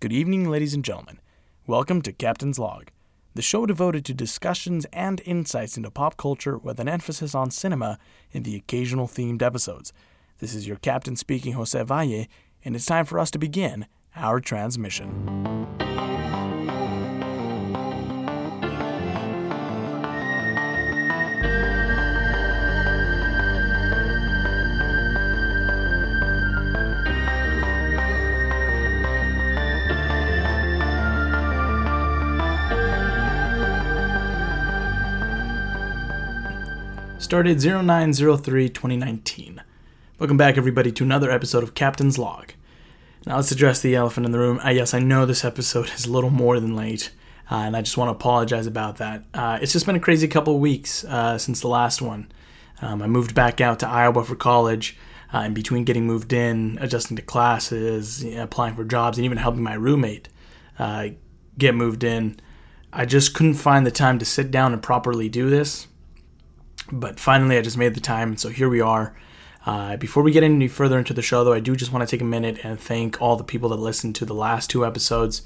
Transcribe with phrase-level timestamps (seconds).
[0.00, 1.20] Good evening, ladies and gentlemen.
[1.66, 2.88] Welcome to Captain's Log,
[3.34, 7.98] the show devoted to discussions and insights into pop culture with an emphasis on cinema
[8.32, 9.92] in the occasional themed episodes.
[10.38, 12.24] This is your captain speaking, Jose Valle,
[12.64, 13.84] and it's time for us to begin
[14.16, 15.68] our transmission.
[37.30, 39.62] Started 0903 2019.
[40.18, 42.54] Welcome back, everybody, to another episode of Captain's Log.
[43.24, 44.58] Now, let's address the elephant in the room.
[44.64, 47.12] Uh, yes, I know this episode is a little more than late,
[47.48, 49.22] uh, and I just want to apologize about that.
[49.32, 52.32] Uh, it's just been a crazy couple of weeks uh, since the last one.
[52.82, 54.98] Um, I moved back out to Iowa for college,
[55.32, 59.24] uh, in between getting moved in, adjusting to classes, you know, applying for jobs, and
[59.24, 60.28] even helping my roommate
[60.80, 61.10] uh,
[61.56, 62.40] get moved in.
[62.92, 65.86] I just couldn't find the time to sit down and properly do this.
[66.92, 69.14] But finally, I just made the time, so here we are.
[69.66, 72.10] Uh, before we get any further into the show, though, I do just want to
[72.10, 75.42] take a minute and thank all the people that listened to the last two episodes.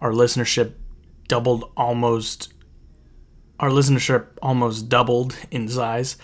[0.00, 0.74] Our listenership
[1.28, 2.52] doubled almost.
[3.58, 6.16] Our listenership almost doubled in size.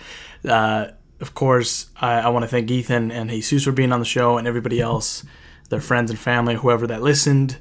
[0.47, 4.05] Uh, of course, I, I want to thank Ethan and Jesus for being on the
[4.05, 5.25] show, and everybody else,
[5.69, 7.57] their friends and family, whoever that listened.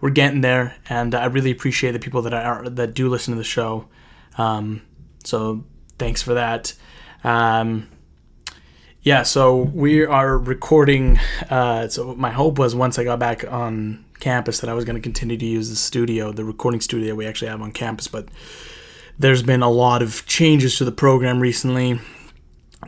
[0.00, 3.38] We're getting there, and I really appreciate the people that are that do listen to
[3.38, 3.88] the show.
[4.38, 4.82] Um,
[5.24, 5.64] so
[5.98, 6.74] thanks for that.
[7.24, 7.88] Um,
[9.02, 11.18] yeah, so we are recording.
[11.48, 14.96] Uh, so my hope was once I got back on campus that I was going
[14.96, 18.08] to continue to use the studio, the recording studio we actually have on campus.
[18.08, 18.28] But
[19.18, 22.00] there's been a lot of changes to the program recently,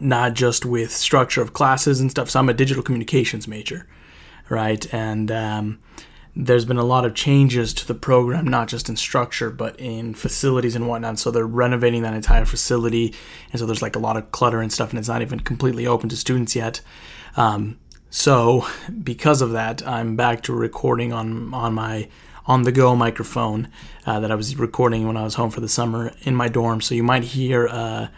[0.01, 2.31] not just with structure of classes and stuff.
[2.31, 3.87] So I'm a digital communications major,
[4.49, 4.93] right?
[4.93, 5.79] And um,
[6.37, 10.15] there's been a lot of changes to the program, not just in structure, but in
[10.15, 11.19] facilities and whatnot.
[11.19, 13.15] So they're renovating that entire facility,
[13.51, 15.87] and so there's like a lot of clutter and stuff, and it's not even completely
[15.87, 16.81] open to students yet.
[17.37, 17.79] Um,
[18.11, 18.67] so
[19.03, 22.09] because of that, I'm back to recording on on my
[22.47, 23.69] on the go microphone
[24.07, 26.81] uh, that I was recording when I was home for the summer in my dorm.
[26.81, 27.67] So you might hear.
[27.67, 28.11] a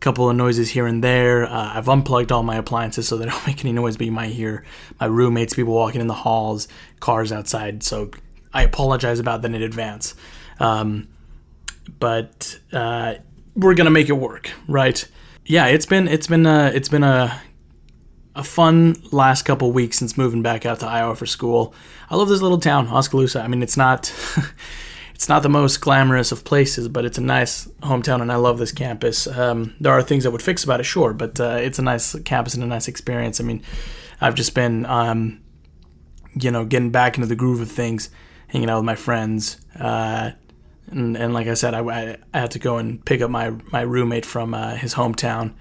[0.00, 1.44] couple of noises here and there.
[1.44, 4.30] Uh, I've unplugged all my appliances so they don't make any noise, but you might
[4.30, 4.64] hear
[4.98, 6.68] my roommates, people walking in the halls,
[7.00, 7.82] cars outside.
[7.82, 8.10] So
[8.52, 10.14] I apologize about that in advance.
[10.58, 11.08] Um,
[11.98, 13.14] but uh,
[13.56, 15.06] we're gonna make it work, right?
[15.44, 17.40] Yeah, it's been it's been a, it's been a
[18.36, 21.74] a fun last couple weeks since moving back out to Iowa for school.
[22.08, 23.40] I love this little town, Oskaloosa.
[23.40, 24.12] I mean, it's not
[25.14, 28.58] it's not the most glamorous of places, but it's a nice hometown, and I love
[28.58, 29.26] this campus.
[29.26, 32.18] Um, there are things I would fix about it, sure, but uh, it's a nice
[32.20, 33.40] campus and a nice experience.
[33.40, 33.62] I mean,
[34.20, 35.39] I've just been, um,
[36.34, 38.10] you know, getting back into the groove of things,
[38.48, 40.32] hanging out with my friends, uh,
[40.90, 43.82] and, and, like I said, I, I, had to go and pick up my my
[43.82, 45.54] roommate from uh, his hometown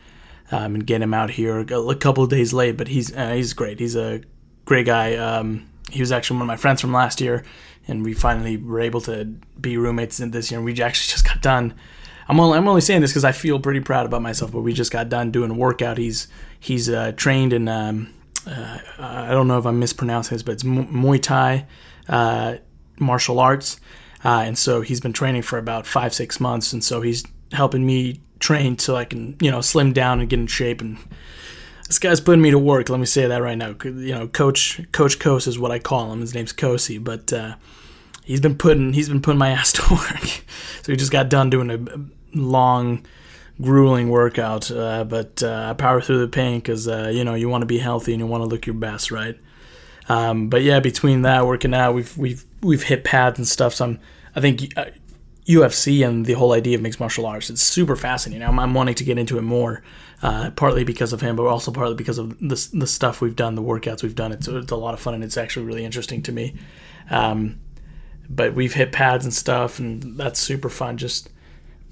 [0.52, 3.54] um, and get him out here a couple of days late, but he's uh, he's
[3.54, 3.80] great.
[3.80, 4.22] He's a
[4.66, 5.16] great guy.
[5.16, 7.44] Um, he was actually one of my friends from last year
[7.90, 9.26] and we finally were able to
[9.60, 10.60] be roommates in this year.
[10.60, 11.74] And we actually just got done.
[12.28, 14.52] I'm only, I'm only saying this because I feel pretty proud about myself.
[14.52, 15.98] But we just got done doing a workout.
[15.98, 16.28] He's
[16.60, 18.14] he's uh, trained in um,
[18.48, 21.66] uh, I don't know if I'm mispronouncing this, but it's Muay Thai
[22.08, 22.56] uh,
[23.00, 23.80] martial arts,
[24.24, 27.86] uh, and so he's been training for about five six months, and so he's helping
[27.86, 30.98] me train so I can you know slim down and get in shape and
[31.90, 32.88] this guy's putting me to work.
[32.88, 33.76] Let me say that right now.
[33.84, 36.22] You know, Coach Coach Kos is what I call him.
[36.22, 37.56] His name's Kosi, but uh,
[38.24, 40.44] he's been putting he's been putting my ass to work.
[40.84, 43.08] so he just got done doing a long,
[43.62, 44.72] grueling workout.
[44.72, 47.80] Uh, but uh, power through the pain because uh, you know you want to be
[47.80, 49.38] healthy and you want to look your best, right?
[50.08, 53.76] Um, but yeah, between that working out, we've we've we've hit pads and stuff.
[53.76, 54.00] So I'm
[54.36, 54.60] I think
[55.48, 58.48] UFC uh, and the whole idea of mixed martial arts it's super fascinating.
[58.48, 59.84] I'm, I'm wanting to get into it more
[60.22, 63.56] uh, partly because of him, but also partly because of the, the stuff we've done,
[63.56, 64.32] the workouts we've done.
[64.32, 66.56] It's, it's a lot of fun and it's actually really interesting to me.
[67.10, 67.60] Um,
[68.30, 70.98] but we've hit pads and stuff, and that's super fun.
[70.98, 71.30] Just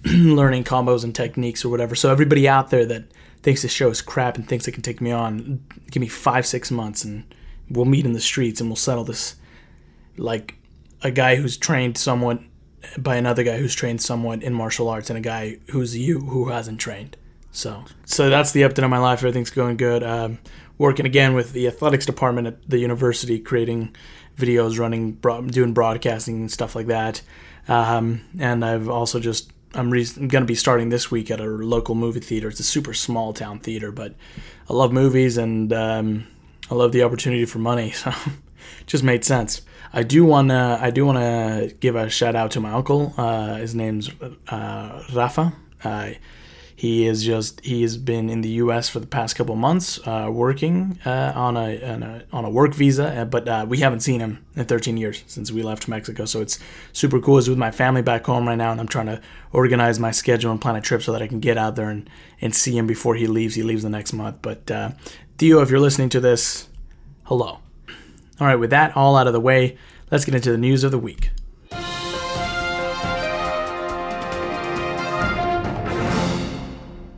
[0.05, 1.95] learning combos and techniques or whatever.
[1.95, 3.05] So everybody out there that
[3.41, 6.45] thinks this show is crap and thinks it can take me on, give me five,
[6.45, 7.33] six months, and
[7.69, 9.35] we'll meet in the streets and we'll settle this.
[10.17, 10.55] Like
[11.03, 12.39] a guy who's trained somewhat
[12.97, 16.49] by another guy who's trained somewhat in martial arts, and a guy who's you who
[16.49, 17.17] hasn't trained.
[17.51, 19.19] So, so that's the update on my life.
[19.19, 20.03] Everything's going good.
[20.03, 20.39] Um,
[20.77, 23.95] working again with the athletics department at the university, creating
[24.38, 25.13] videos, running,
[25.47, 27.21] doing broadcasting and stuff like that.
[27.67, 31.39] Um, and I've also just I'm, re- I'm going to be starting this week at
[31.39, 32.47] a local movie theater.
[32.47, 34.15] It's a super small town theater, but
[34.69, 36.27] I love movies and um,
[36.71, 37.93] I love the opportunity for money.
[38.03, 38.13] So,
[38.85, 39.61] just made sense.
[39.93, 43.13] I do wanna I do wanna give a shout out to my uncle.
[43.17, 44.09] Uh, his name's
[44.49, 45.53] uh, Rafa.
[45.83, 46.09] Uh,
[46.77, 48.88] he is just he has been in the U.S.
[48.88, 52.75] for the past couple months, uh, working uh, on, a, on, a, on a work
[52.75, 56.25] visa, uh, but uh, we haven't seen him in 13 years since we left Mexico.
[56.25, 56.59] So it's
[56.94, 57.38] super cool.
[57.38, 59.19] He's with my family back home right now, and I'm trying to
[59.53, 62.07] organize my schedule and plan a trip so that I can get out there and,
[62.41, 63.56] and see him before he leaves.
[63.56, 64.44] He leaves the next month.
[64.44, 64.91] But uh,
[65.39, 66.69] Tío, if you're listening to this,
[67.23, 67.57] hello.
[68.39, 69.80] All right, with that all out of the way,
[70.12, 71.31] let's get into the news of the week.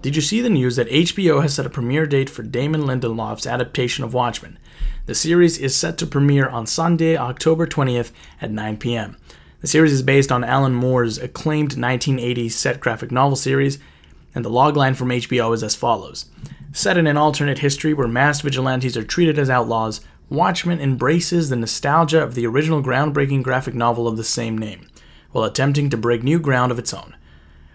[0.02, 3.46] Did you see the news that HBO has set a premiere date for Damon Lindelof's
[3.46, 4.58] adaptation of Watchmen?
[5.08, 8.12] The series is set to premiere on Sunday, October 20th
[8.42, 9.18] at 9 p.m.
[9.60, 13.78] The series is based on Alan Moore's acclaimed 1980s set graphic novel series,
[14.34, 16.28] and the logline from HBO is as follows
[16.72, 20.00] Set in an alternate history where masked vigilantes are treated as outlaws,
[20.30, 24.88] Watchmen embraces the nostalgia of the original groundbreaking graphic novel of the same name,
[25.34, 27.18] while attempting to break new ground of its own.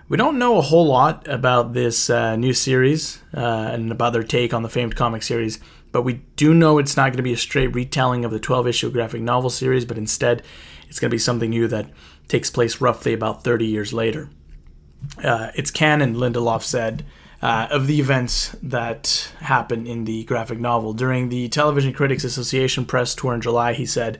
[0.06, 3.40] We don't know a whole lot about this uh, new series uh,
[3.72, 5.58] and about their take on the famed comic series,
[5.92, 8.68] but we do know it's not going to be a straight retelling of the 12
[8.68, 10.42] issue graphic novel series, but instead
[10.90, 11.88] it's going to be something new that
[12.28, 14.28] takes place roughly about 30 years later.
[15.22, 17.06] Uh, it's canon, Lindelof said,
[17.40, 20.92] uh, of the events that happened in the graphic novel.
[20.92, 24.18] During the Television Critics Association press tour in July, he said,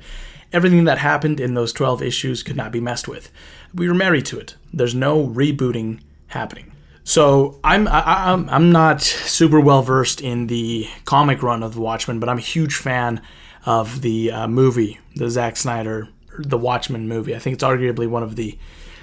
[0.54, 3.30] Everything that happened in those 12 issues could not be messed with.
[3.74, 4.54] We were married to it.
[4.72, 6.72] There's no rebooting happening.
[7.02, 11.80] So I'm I, am I'm not super well versed in the comic run of the
[11.80, 13.20] Watchmen, but I'm a huge fan
[13.66, 16.08] of the uh, movie, the Zack Snyder,
[16.38, 17.34] the Watchmen movie.
[17.34, 18.58] I think it's arguably one of the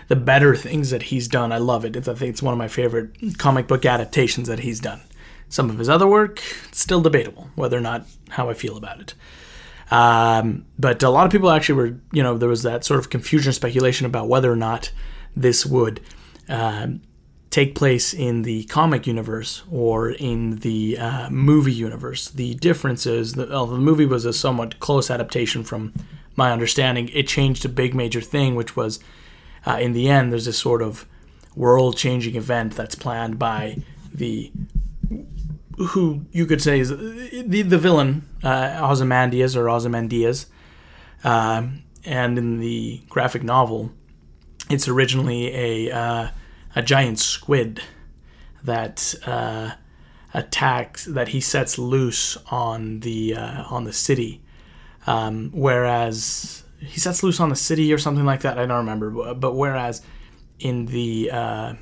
[0.07, 1.51] the better things that he's done.
[1.51, 1.95] I love it.
[1.95, 5.01] It's, I think it's one of my favorite comic book adaptations that he's done.
[5.47, 9.13] Some of his other work, still debatable whether or not how I feel about it.
[9.91, 13.09] Um, but a lot of people actually were, you know, there was that sort of
[13.09, 14.91] confusion, and speculation about whether or not
[15.35, 15.99] this would
[16.47, 16.87] uh,
[17.49, 22.29] take place in the comic universe or in the uh, movie universe.
[22.29, 25.93] The difference is that well, the movie was a somewhat close adaptation from
[26.37, 27.09] my understanding.
[27.09, 29.01] It changed a big major thing, which was
[29.65, 31.05] uh, in the end, there's this sort of
[31.55, 33.77] world changing event that's planned by
[34.13, 34.51] the
[35.77, 40.47] who you could say is the the villain uh, Ozymandias or Ozymandias,
[41.23, 41.67] uh,
[42.05, 43.91] and in the graphic novel,
[44.69, 46.27] it's originally a uh,
[46.75, 47.81] a giant squid
[48.63, 49.71] that uh,
[50.33, 54.41] attacks that he sets loose on the uh, on the city,
[55.07, 58.57] um, whereas he sets loose on the city or something like that.
[58.57, 60.01] I don't remember, but whereas
[60.59, 61.73] in the uh,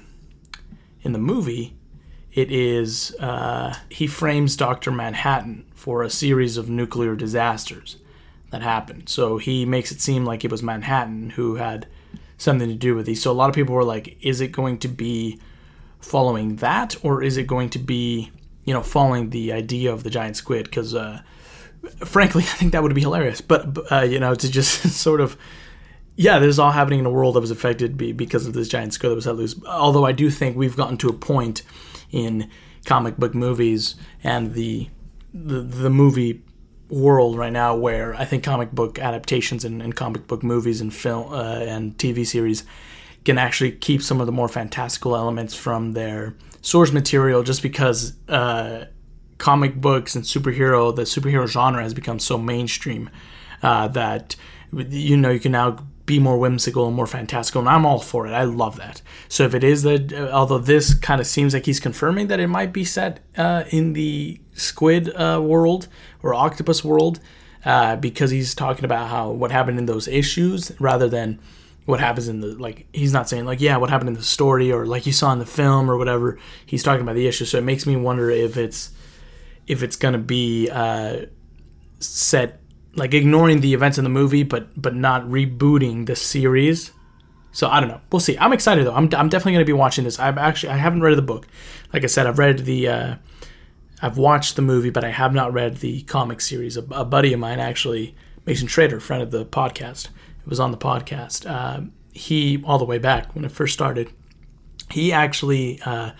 [1.01, 1.78] in the movie
[2.39, 4.91] it is uh, he frames Dr.
[4.91, 7.97] Manhattan for a series of nuclear disasters
[8.51, 9.09] that happened.
[9.09, 11.85] So he makes it seem like it was Manhattan who had
[12.37, 13.21] something to do with these.
[13.21, 15.37] So a lot of people were like, is it going to be
[15.99, 18.31] following that or is it going to be,
[18.63, 20.63] you know, following the idea of the giant squid?
[20.63, 21.21] Because uh,
[22.05, 23.41] frankly, I think that would be hilarious.
[23.41, 25.37] But, uh, you know, to just sort of
[26.15, 28.93] yeah, this is all happening in a world that was affected because of this giant
[28.93, 29.55] squid that was let loose.
[29.65, 31.61] Although I do think we've gotten to a point
[32.11, 32.49] in
[32.85, 34.89] comic book movies and the
[35.33, 36.41] the, the movie
[36.89, 40.91] world right now where I think comic book adaptations and, and comic book movies and
[40.93, 42.63] film uh, and TV series
[43.25, 48.13] can actually keep some of the more fantastical elements from their source material just because
[48.27, 48.85] uh,
[49.37, 53.09] comic books and superhero the superhero genre has become so mainstream
[53.61, 54.35] uh, that
[54.73, 55.77] you know you can now
[56.09, 58.31] be more whimsical and more fantastical, and I'm all for it.
[58.31, 59.03] I love that.
[59.27, 62.47] So if it is that, although this kind of seems like he's confirming that it
[62.47, 65.87] might be set uh, in the squid uh, world
[66.23, 67.19] or octopus world,
[67.63, 71.39] uh, because he's talking about how what happened in those issues rather than
[71.85, 72.87] what happens in the like.
[72.91, 75.37] He's not saying like yeah, what happened in the story or like you saw in
[75.37, 76.39] the film or whatever.
[76.65, 78.89] He's talking about the issue, so it makes me wonder if it's
[79.67, 81.27] if it's gonna be uh,
[81.99, 82.59] set
[82.99, 86.91] like ignoring the events in the movie, but but not rebooting the series.
[87.51, 88.01] So I don't know.
[88.11, 88.37] We'll see.
[88.37, 88.93] I'm excited though.
[88.93, 90.19] I'm, I'm definitely going to be watching this.
[90.19, 91.47] I've actually I haven't read the book.
[91.93, 93.15] Like I said, I've read the uh,
[94.01, 96.77] I've watched the movie, but I have not read the comic series.
[96.77, 98.15] A, a buddy of mine actually,
[98.45, 101.49] Mason Trader, friend of the podcast, it was on the podcast.
[101.49, 104.11] Uh, he all the way back when it first started.
[104.91, 106.11] He actually uh,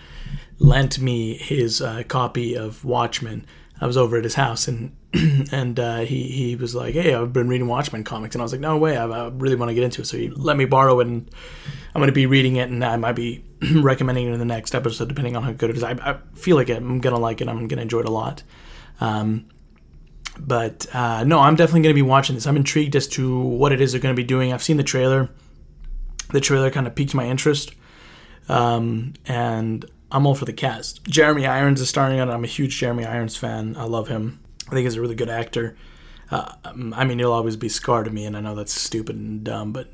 [0.58, 3.44] lent me his uh, copy of Watchmen.
[3.80, 4.94] I was over at his house and
[5.52, 8.52] and uh, he he was like, "Hey, I've been reading Watchmen comics," and I was
[8.52, 10.66] like, "No way, I, I really want to get into it." So he let me
[10.66, 11.28] borrow it, and
[11.94, 14.74] I'm going to be reading it, and I might be recommending it in the next
[14.74, 15.82] episode, depending on how good it is.
[15.82, 17.48] I, I feel like I'm going to like it.
[17.48, 18.44] I'm going to enjoy it a lot.
[19.00, 19.48] Um,
[20.38, 22.46] but uh, no, I'm definitely going to be watching this.
[22.46, 24.52] I'm intrigued as to what it is they're going to be doing.
[24.52, 25.28] I've seen the trailer.
[26.30, 27.74] The trailer kind of piqued my interest,
[28.48, 31.02] um, and I'm all for the cast.
[31.04, 32.32] Jeremy Irons is starring in it.
[32.32, 33.76] I'm a huge Jeremy Irons fan.
[33.76, 34.38] I love him.
[34.70, 35.76] I think he's a really good actor.
[36.30, 39.42] Uh, I mean, he'll always be Scar to me, and I know that's stupid and
[39.42, 39.90] dumb, but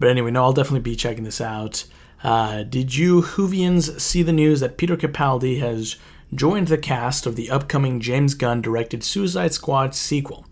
[0.00, 1.84] but anyway, no, I'll definitely be checking this out.
[2.22, 5.96] Uh, did you Whovians see the news that Peter Capaldi has
[6.34, 10.46] joined the cast of the upcoming James Gunn directed Suicide Squad sequel?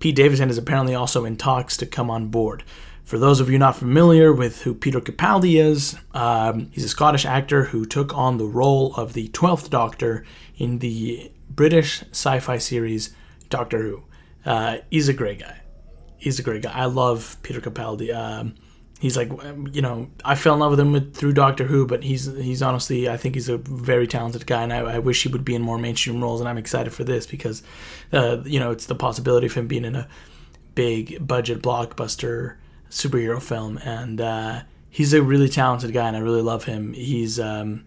[0.00, 2.64] Pete Davidson is apparently also in talks to come on board.
[3.04, 7.26] For those of you not familiar with who Peter Capaldi is, um, he's a Scottish
[7.26, 10.24] actor who took on the role of the 12th Doctor
[10.56, 13.14] in the British sci fi series
[13.50, 14.02] Doctor Who.
[14.44, 15.60] Uh, he's a great guy.
[16.16, 16.72] He's a great guy.
[16.72, 18.14] I love Peter Capaldi.
[18.14, 18.54] Um,
[19.00, 19.32] he's like
[19.72, 23.08] you know I fell in love with him through Doctor Who, but he's he's honestly
[23.08, 25.62] I think he's a very talented guy, and I, I wish he would be in
[25.62, 26.40] more mainstream roles.
[26.40, 27.62] And I'm excited for this because
[28.12, 30.08] uh, you know it's the possibility of him being in a
[30.74, 32.56] big budget blockbuster
[32.90, 36.92] superhero film, and uh, he's a really talented guy, and I really love him.
[36.92, 37.84] He's um,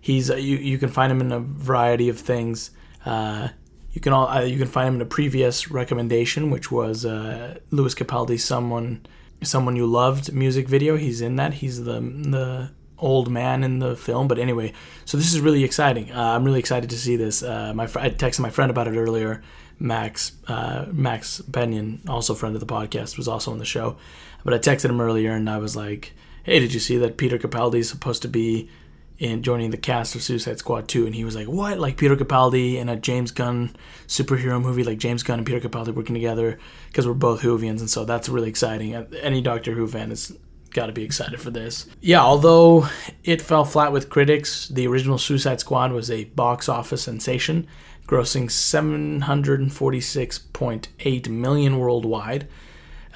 [0.00, 2.70] he's you you can find him in a variety of things.
[3.06, 3.48] Uh,
[3.92, 7.58] you can all uh, you can find him in a previous recommendation, which was uh,
[7.70, 9.06] Lewis Capaldi's "Someone."
[9.42, 10.96] someone you loved music video.
[10.96, 11.54] He's in that.
[11.54, 14.28] He's the the old man in the film.
[14.28, 14.72] But anyway,
[15.04, 16.10] so this is really exciting.
[16.10, 17.42] Uh, I'm really excited to see this.
[17.42, 19.42] Uh, my fr- I texted my friend about it earlier.
[19.78, 23.96] Max uh, Max Benyon, also friend of the podcast, was also on the show.
[24.44, 27.38] But I texted him earlier and I was like, "Hey, did you see that Peter
[27.38, 28.70] Capaldi is supposed to be
[29.18, 31.78] in joining the cast of Suicide Squad 2 and he was like, "What?
[31.78, 33.74] Like Peter Capaldi in a James Gunn
[34.06, 36.58] superhero movie like James Gunn and Peter Capaldi working together
[36.88, 38.94] because we're both Whovians and so that's really exciting.
[38.94, 40.36] Any Doctor Who fan has
[40.76, 41.86] got to be excited for this.
[42.00, 42.88] Yeah, although
[43.24, 47.66] it fell flat with critics, the original Suicide Squad was a box office sensation,
[48.06, 52.46] grossing 746.8 million worldwide.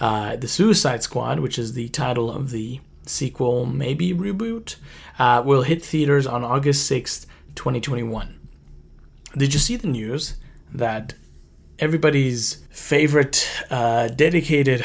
[0.00, 2.80] Uh, the Suicide Squad, which is the title of the
[3.10, 4.76] sequel, maybe reboot,
[5.18, 8.38] uh, will hit theaters on August 6th, 2021.
[9.36, 10.34] Did you see the news
[10.72, 11.14] that
[11.78, 14.84] everybody's favorite uh, dedicated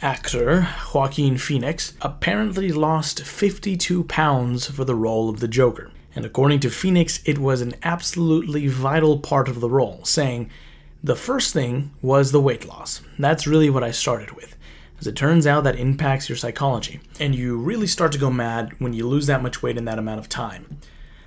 [0.00, 5.90] actor, Joaquin Phoenix, apparently lost 52 pounds for the role of the Joker?
[6.14, 10.50] And according to Phoenix, it was an absolutely vital part of the role, saying,
[11.02, 13.00] The first thing was the weight loss.
[13.18, 14.56] That's really what I started with.
[15.02, 18.72] As it turns out, that impacts your psychology, and you really start to go mad
[18.78, 20.78] when you lose that much weight in that amount of time.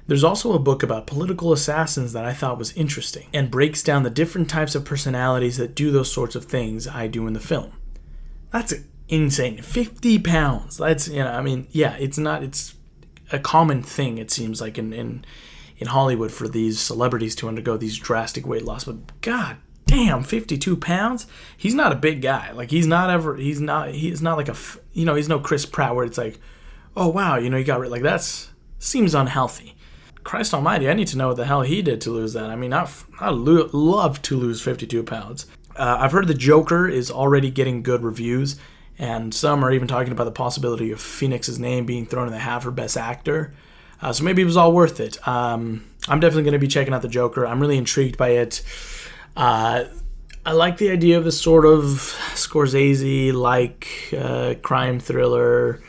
[0.08, 4.04] There's also a book about political assassins that I thought was interesting and breaks down
[4.04, 7.42] the different types of personalities that do those sorts of things I do in the
[7.42, 7.74] film.
[8.50, 8.74] That's
[9.10, 9.62] insane.
[9.62, 10.78] 50 pounds.
[10.78, 12.76] That's, you know, I mean, yeah, it's not, it's
[13.34, 15.26] a common thing, it seems like, in, in,
[15.80, 18.86] in Hollywood for these celebrities to undergo these drastic weight loss.
[18.86, 21.28] But god damn, 52 pounds.
[21.56, 22.52] He's not a big guy.
[22.52, 23.36] Like he's not ever.
[23.36, 23.90] He's not.
[23.90, 24.56] He's not like a.
[24.94, 26.40] You know, he's no Chris Pratt where it's like,
[26.96, 27.92] oh wow, you know, he got rid.
[27.92, 28.50] like that's
[28.80, 29.76] seems unhealthy.
[30.24, 32.50] Christ Almighty, I need to know what the hell he did to lose that.
[32.50, 32.90] I mean, I
[33.20, 35.46] I lo- love to lose 52 pounds.
[35.76, 38.56] Uh, I've heard the Joker is already getting good reviews,
[38.98, 42.40] and some are even talking about the possibility of Phoenix's name being thrown in the
[42.40, 43.54] hat for Best Actor.
[44.02, 45.26] Uh, so maybe it was all worth it.
[45.28, 47.46] Um, I'm definitely going to be checking out the Joker.
[47.46, 48.62] I'm really intrigued by it.
[49.36, 49.86] Uh,
[50.46, 51.82] I like the idea of a sort of
[52.36, 55.82] Scorsese like uh, crime thriller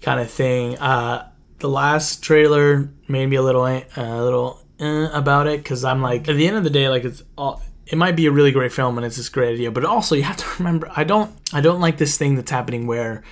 [0.00, 0.78] kind of thing.
[0.78, 6.02] Uh, the last trailer made me a little a little uh, about it because I'm
[6.02, 8.52] like at the end of the day like it's all it might be a really
[8.52, 11.34] great film and it's this great idea but also you have to remember I don't
[11.52, 13.22] I don't like this thing that's happening where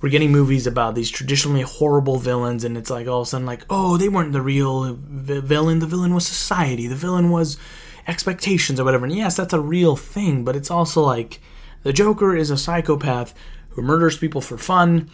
[0.00, 3.46] we're getting movies about these traditionally horrible villains and it's like all of a sudden
[3.46, 7.56] like oh they weren't the real villain the villain was society the villain was
[8.06, 9.04] expectations or whatever.
[9.04, 11.40] And yes, that's a real thing, but it's also like
[11.82, 13.34] the Joker is a psychopath
[13.70, 15.10] who murders people for fun.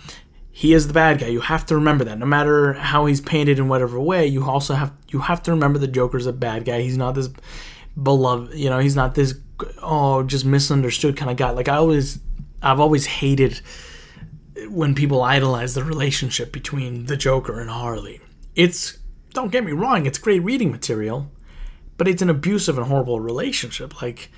[0.50, 1.28] He is the bad guy.
[1.28, 2.18] You have to remember that.
[2.18, 5.78] No matter how he's painted in whatever way, you also have you have to remember
[5.78, 6.80] the Joker's a bad guy.
[6.80, 7.28] He's not this
[8.00, 9.34] beloved, you know, he's not this
[9.82, 11.50] oh, just misunderstood kind of guy.
[11.50, 12.18] Like I always
[12.62, 13.60] I've always hated
[14.68, 18.20] when people idolize the relationship between the Joker and Harley.
[18.56, 18.98] It's
[19.34, 21.30] don't get me wrong, it's great reading material,
[21.98, 24.00] but it's an abusive and horrible relationship.
[24.00, 24.30] Like,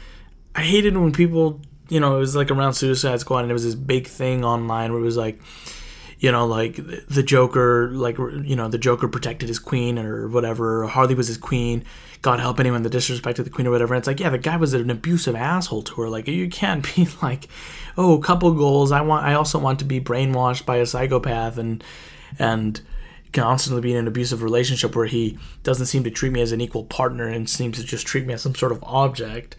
[0.57, 3.65] I hated when people, you know, it was like around Suicide Squad, and it was
[3.65, 5.41] this big thing online where it was like,
[6.19, 6.77] you know, like
[7.09, 10.87] the Joker, like you know, the Joker protected his queen or whatever.
[10.87, 11.85] Harley was his queen.
[12.23, 13.95] God help anyone that disrespected the queen or whatever.
[13.95, 16.11] And it's like, yeah, the guy was an abusive asshole to her.
[16.11, 17.49] Like, you can't be like,
[17.97, 18.93] oh, couple goals.
[18.93, 19.25] I want.
[19.25, 21.83] I also want to be brainwashed by a psychopath and
[22.39, 22.81] and
[23.33, 26.61] constantly being in an abusive relationship where he doesn't seem to treat me as an
[26.61, 29.57] equal partner and seems to just treat me as some sort of object.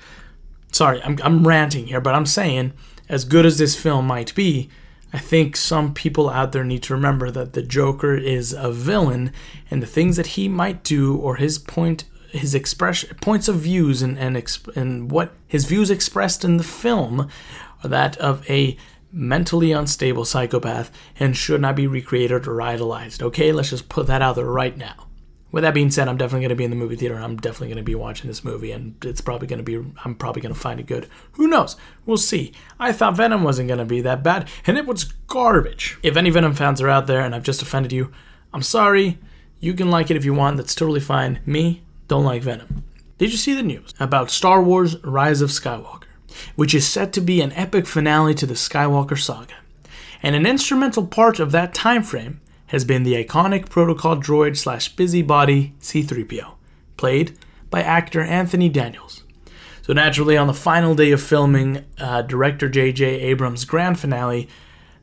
[0.72, 2.74] sorry, I'm, I'm ranting here, but I'm saying,
[3.10, 4.70] as good as this film might be,
[5.13, 9.34] I think some people out there need to remember that the Joker is a villain,
[9.70, 14.01] and the things that he might do or his point, his expression, points of views,
[14.01, 17.28] and and, exp- and what his views expressed in the film
[17.84, 18.78] are that of a
[19.12, 23.22] mentally unstable psychopath and should not be recreated or idolized.
[23.22, 25.08] Okay, let's just put that out there right now.
[25.51, 27.18] With that being said, I'm definitely going to be in the movie theater.
[27.18, 29.75] I'm definitely going to be watching this movie, and it's probably going to be.
[30.06, 31.10] I'm probably going to find it good.
[31.34, 31.75] Who knows?
[32.06, 32.53] We'll see.
[32.80, 35.98] I thought Venom wasn't going to be that bad, and it was garbage.
[36.03, 38.13] If any Venom fans are out there and I've just offended you,
[38.53, 39.20] I'm sorry.
[39.60, 40.56] You can like it if you want.
[40.56, 41.41] That's totally fine.
[41.46, 42.86] Me, don't like Venom.
[43.18, 46.00] Did you see the news about Star Wars: Rise of Skywalker,
[46.55, 49.55] which is set to be an epic finale to the Skywalker saga,
[50.23, 54.89] and an instrumental part of that time frame has been the iconic protocol droid slash
[54.95, 56.53] busybody C3PO,
[56.95, 57.38] played
[57.69, 59.23] by actor Anthony Daniels.
[59.81, 63.03] So, naturally, on the final day of filming uh, director J.J.
[63.05, 64.47] Abrams' grand finale,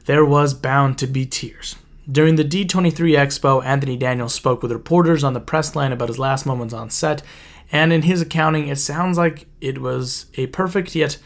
[0.07, 1.77] there was bound to be tears.
[2.11, 6.19] During the D23 Expo, Anthony Daniels spoke with reporters on the press line about his
[6.19, 7.23] last moments on set,
[7.71, 11.19] and in his accounting, it sounds like it was a perfect yet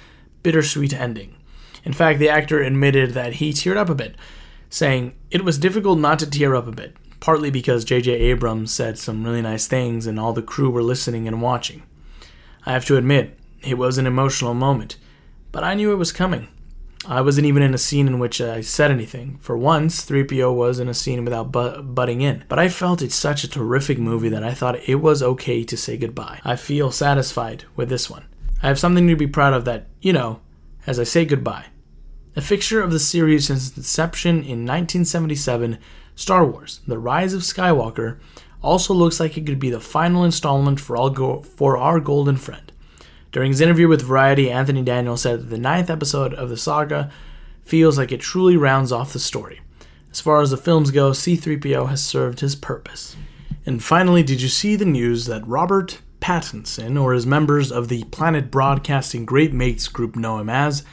[0.43, 1.37] bittersweet ending.
[1.85, 4.17] In fact, the actor admitted that he teared up a bit,
[4.71, 8.13] saying, It was difficult not to tear up a bit, partly because J.J.
[8.13, 11.83] Abrams said some really nice things and all the crew were listening and watching.
[12.65, 14.97] I have to admit, it was an emotional moment,
[15.51, 16.49] but I knew it was coming.
[17.07, 19.39] I wasn't even in a scene in which I said anything.
[19.41, 22.45] For once, 3PO was in a scene without butting in.
[22.49, 25.77] But I felt it's such a terrific movie that I thought it was okay to
[25.77, 26.41] say goodbye.
[26.45, 28.27] I feel satisfied with this one.
[28.63, 30.41] I have something to be proud of that, you know,
[30.87, 31.67] as I say goodbye,
[32.37, 35.79] a fixture of the series since its inception in 1977,
[36.15, 38.19] Star Wars The Rise of Skywalker
[38.63, 42.37] also looks like it could be the final installment for, all go- for our golden
[42.37, 42.72] friend.
[43.33, 47.11] During his interview with Variety, Anthony Daniels said that the ninth episode of the saga
[47.65, 49.63] feels like it truly rounds off the story.
[50.11, 53.17] As far as the films go, C3PO has served his purpose.
[53.65, 58.05] And finally, did you see the news that Robert Pattinson, or as members of the
[58.05, 60.85] Planet Broadcasting Great Mates group know him as,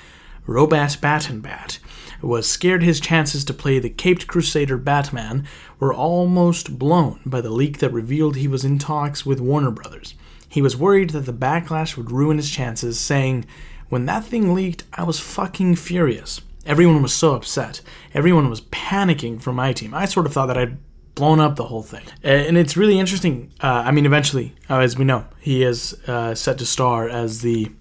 [0.48, 1.80] Robat Battenbat,
[2.22, 5.46] was scared his chances to play the Caped Crusader Batman
[5.78, 10.16] were almost blown by the leak that revealed he was in talks with Warner Brothers.
[10.50, 13.46] He was worried that the backlash would ruin his chances, saying,
[13.88, 16.42] When that thing leaked, I was fucking furious.
[16.66, 17.82] Everyone was so upset.
[18.14, 19.94] Everyone was panicking for my team.
[19.94, 20.78] I sort of thought that I'd
[21.16, 22.04] blown up the whole thing.
[22.24, 23.52] And it's really interesting.
[23.62, 27.42] Uh, I mean, eventually, uh, as we know, he is uh, set to star as
[27.42, 27.72] the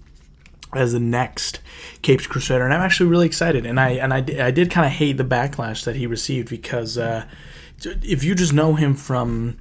[0.73, 1.61] as the next
[2.03, 3.65] Caped Crusader, and I'm actually really excited.
[3.65, 6.97] And I and I, I did kind of hate the backlash that he received because
[6.97, 7.25] uh,
[7.83, 9.57] if you just know him from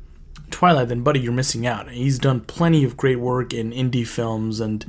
[0.51, 1.91] Twilight, then buddy, you're missing out.
[1.91, 4.85] He's done plenty of great work in indie films, and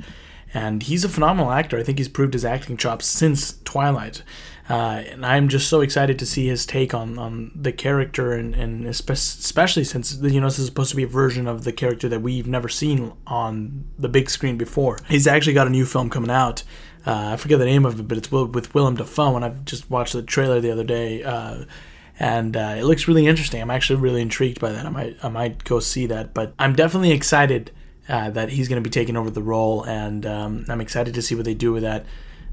[0.52, 1.78] and he's a phenomenal actor.
[1.78, 4.22] I think he's proved his acting chops since Twilight.
[4.70, 8.54] Uh, and I'm just so excited to see his take on, on the character, and,
[8.54, 12.08] and especially since you know this is supposed to be a version of the character
[12.08, 14.98] that we've never seen on the big screen before.
[15.08, 16.62] He's actually got a new film coming out.
[17.04, 19.90] Uh, I forget the name of it, but it's with Willem Dafoe, and I've just
[19.90, 21.64] watched the trailer the other day, uh,
[22.20, 23.62] and uh, it looks really interesting.
[23.62, 24.84] I'm actually really intrigued by that.
[24.84, 27.72] I might I might go see that, but I'm definitely excited
[28.08, 31.22] uh, that he's going to be taking over the role, and um, I'm excited to
[31.22, 32.04] see what they do with that.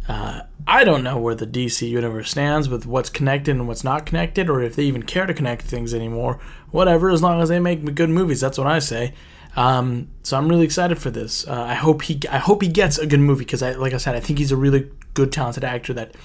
[0.07, 4.05] Uh, I don't know where the DC universe stands with what's connected and what's not
[4.05, 6.39] connected, or if they even care to connect things anymore.
[6.71, 9.13] Whatever, as long as they make good movies, that's what I say.
[9.57, 11.45] Um, so I'm really excited for this.
[11.45, 13.97] Uh, I hope he, I hope he gets a good movie because, I, like I
[13.97, 16.15] said, I think he's a really good, talented actor that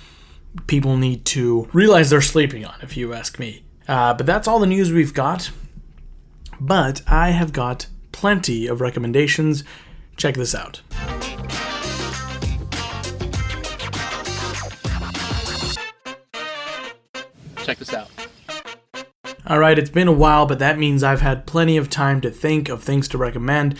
[0.66, 3.62] people need to realize they're sleeping on, if you ask me.
[3.88, 5.50] Uh, but that's all the news we've got.
[6.60, 9.64] But I have got plenty of recommendations.
[10.16, 10.82] Check this out.
[17.64, 18.10] Check this out.
[19.48, 22.68] Alright, it's been a while, but that means I've had plenty of time to think
[22.68, 23.76] of things to recommend,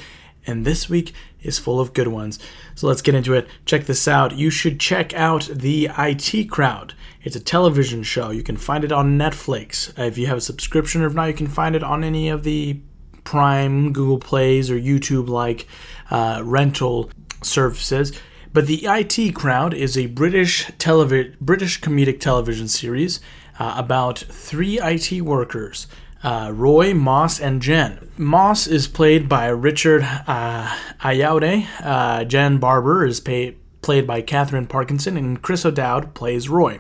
[0.47, 2.39] and this week is full of good ones.
[2.75, 3.49] So let's get into it.
[3.65, 4.37] Check this out.
[4.37, 6.95] You should check out The IT Crowd.
[7.23, 8.31] It's a television show.
[8.31, 9.97] You can find it on Netflix.
[9.99, 12.43] If you have a subscription, or if not, you can find it on any of
[12.43, 12.81] the
[13.25, 15.67] Prime, Google Plays, or YouTube like
[16.11, 17.11] uh, rental
[17.43, 18.19] services.
[18.53, 23.21] But The IT Crowd is a British televi- British comedic television series
[23.59, 25.87] uh, about three IT workers.
[26.23, 28.09] Uh, Roy, Moss, and Jen.
[28.17, 31.67] Moss is played by Richard uh.
[31.83, 36.79] Uh, Jen Barber is pay- played by Katherine Parkinson, and Chris O'Dowd plays Roy.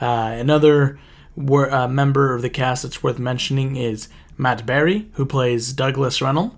[0.00, 0.98] Uh, another
[1.34, 6.20] wor- uh, member of the cast that's worth mentioning is Matt Berry, who plays Douglas
[6.20, 6.54] Reynolds,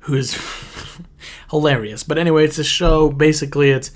[0.00, 0.34] who's
[1.50, 2.02] hilarious.
[2.04, 3.10] But anyway, it's a show.
[3.10, 3.90] Basically, it's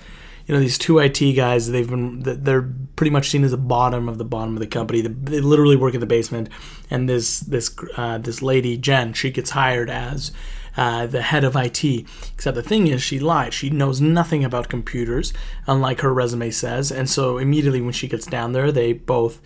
[0.50, 1.70] you know these two IT guys.
[1.70, 5.00] They've been they're pretty much seen as the bottom of the bottom of the company.
[5.00, 6.48] They literally work in the basement,
[6.90, 10.32] and this this uh, this lady Jen, she gets hired as.
[10.76, 11.84] Uh, the head of IT.
[12.32, 13.52] Except the thing is, she lied.
[13.52, 15.32] She knows nothing about computers,
[15.66, 16.92] unlike her resume says.
[16.92, 19.40] And so immediately when she gets down there, they both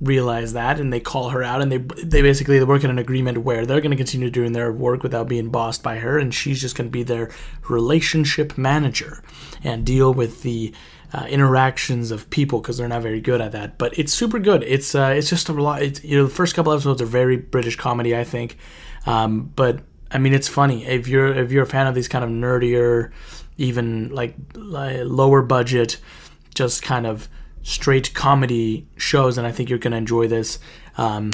[0.00, 3.38] realize that and they call her out and they they basically work in an agreement
[3.38, 6.60] where they're going to continue doing their work without being bossed by her and she's
[6.60, 7.30] just going to be their
[7.68, 9.22] relationship manager
[9.64, 10.72] and deal with the
[11.14, 13.78] uh, interactions of people because they're not very good at that.
[13.78, 14.62] But it's super good.
[14.64, 17.36] It's uh, it's just a lot it's, you know the first couple episodes are very
[17.36, 18.58] british comedy i think.
[19.06, 19.80] Um, but
[20.10, 20.84] i mean it's funny.
[20.84, 23.12] If you're if you're a fan of these kind of nerdier
[23.56, 25.98] even like lower budget
[26.54, 27.28] just kind of
[27.66, 30.60] straight comedy shows, and I think you're going to enjoy this.
[30.96, 31.32] Um,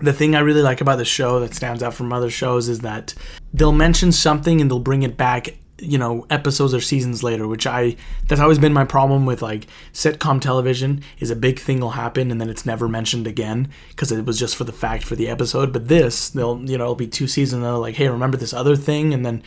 [0.00, 2.80] the thing I really like about the show that stands out from other shows is
[2.80, 3.14] that
[3.52, 7.66] they'll mention something and they'll bring it back you know episodes or seasons later which
[7.66, 7.96] i
[8.28, 12.30] that's always been my problem with like sitcom television is a big thing will happen
[12.30, 15.26] and then it's never mentioned again because it was just for the fact for the
[15.26, 18.36] episode but this they'll you know it'll be two seasons and they're like hey remember
[18.36, 19.42] this other thing and then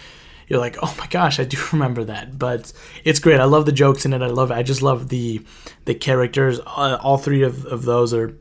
[0.48, 2.38] you're like, oh my gosh, I do remember that.
[2.38, 2.72] But
[3.04, 3.40] it's great.
[3.40, 4.22] I love the jokes in it.
[4.22, 4.52] I love.
[4.52, 5.46] I just love the
[5.86, 6.60] the characters.
[6.60, 8.38] Uh, all three of, of those are.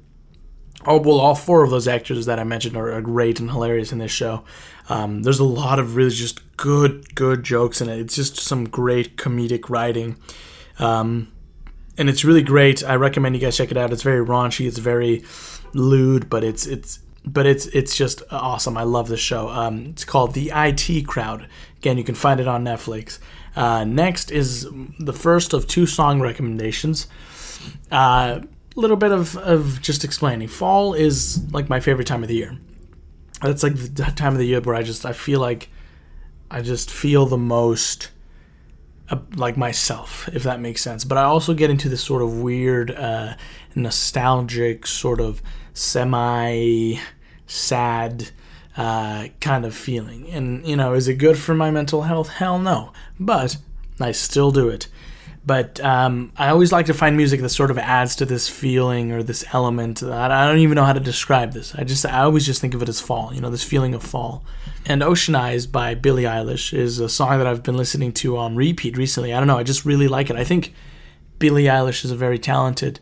[0.85, 3.93] Oh well, all four of those actors that I mentioned are, are great and hilarious
[3.93, 4.45] in this show.
[4.89, 8.01] Um, there's a lot of really just good, good jokes in it.
[8.01, 10.17] It's just some great comedic writing,
[10.81, 11.31] um,
[11.97, 12.83] and it's really great.
[12.83, 13.93] I recommend you guys check it out.
[13.93, 14.67] It's very raunchy.
[14.67, 15.23] It's very
[15.73, 18.77] lewd, but it's it's but it's it's just awesome.
[18.77, 19.49] I love this show.
[19.49, 21.49] Um, it's called The IT Crowd.
[21.83, 23.19] Again, you can find it on Netflix.
[23.57, 24.69] Uh, next is
[25.01, 27.09] the first of two song recommendations.
[27.91, 28.41] A uh,
[28.77, 30.47] little bit of, of just explaining.
[30.47, 32.57] Fall is like my favorite time of the year.
[33.41, 35.71] That's like the time of the year where I just I feel like
[36.53, 38.13] I just feel the most
[39.09, 41.05] uh, like myself, if that makes sense.
[41.05, 43.35] But I also get into this sort of weird, uh,
[43.75, 45.43] nostalgic, sort of
[45.75, 46.95] semi
[47.49, 48.31] sad
[48.77, 50.29] uh, kind of feeling.
[50.31, 52.29] And, you know, is it good for my mental health?
[52.29, 52.93] Hell no.
[53.19, 53.57] But
[54.01, 54.89] I still do it.
[55.45, 59.11] But um, I always like to find music that sort of adds to this feeling
[59.11, 60.01] or this element.
[60.03, 61.75] I don't even know how to describe this.
[61.75, 63.35] I just I always just think of it as fall.
[63.35, 64.45] You know, this feeling of fall.
[64.87, 68.55] And Ocean Eyes by Billie Eilish is a song that I've been listening to on
[68.55, 69.35] repeat recently.
[69.35, 69.59] I don't know.
[69.59, 70.37] I just really like it.
[70.37, 70.75] I think
[71.41, 73.01] Billie Eilish is a very talented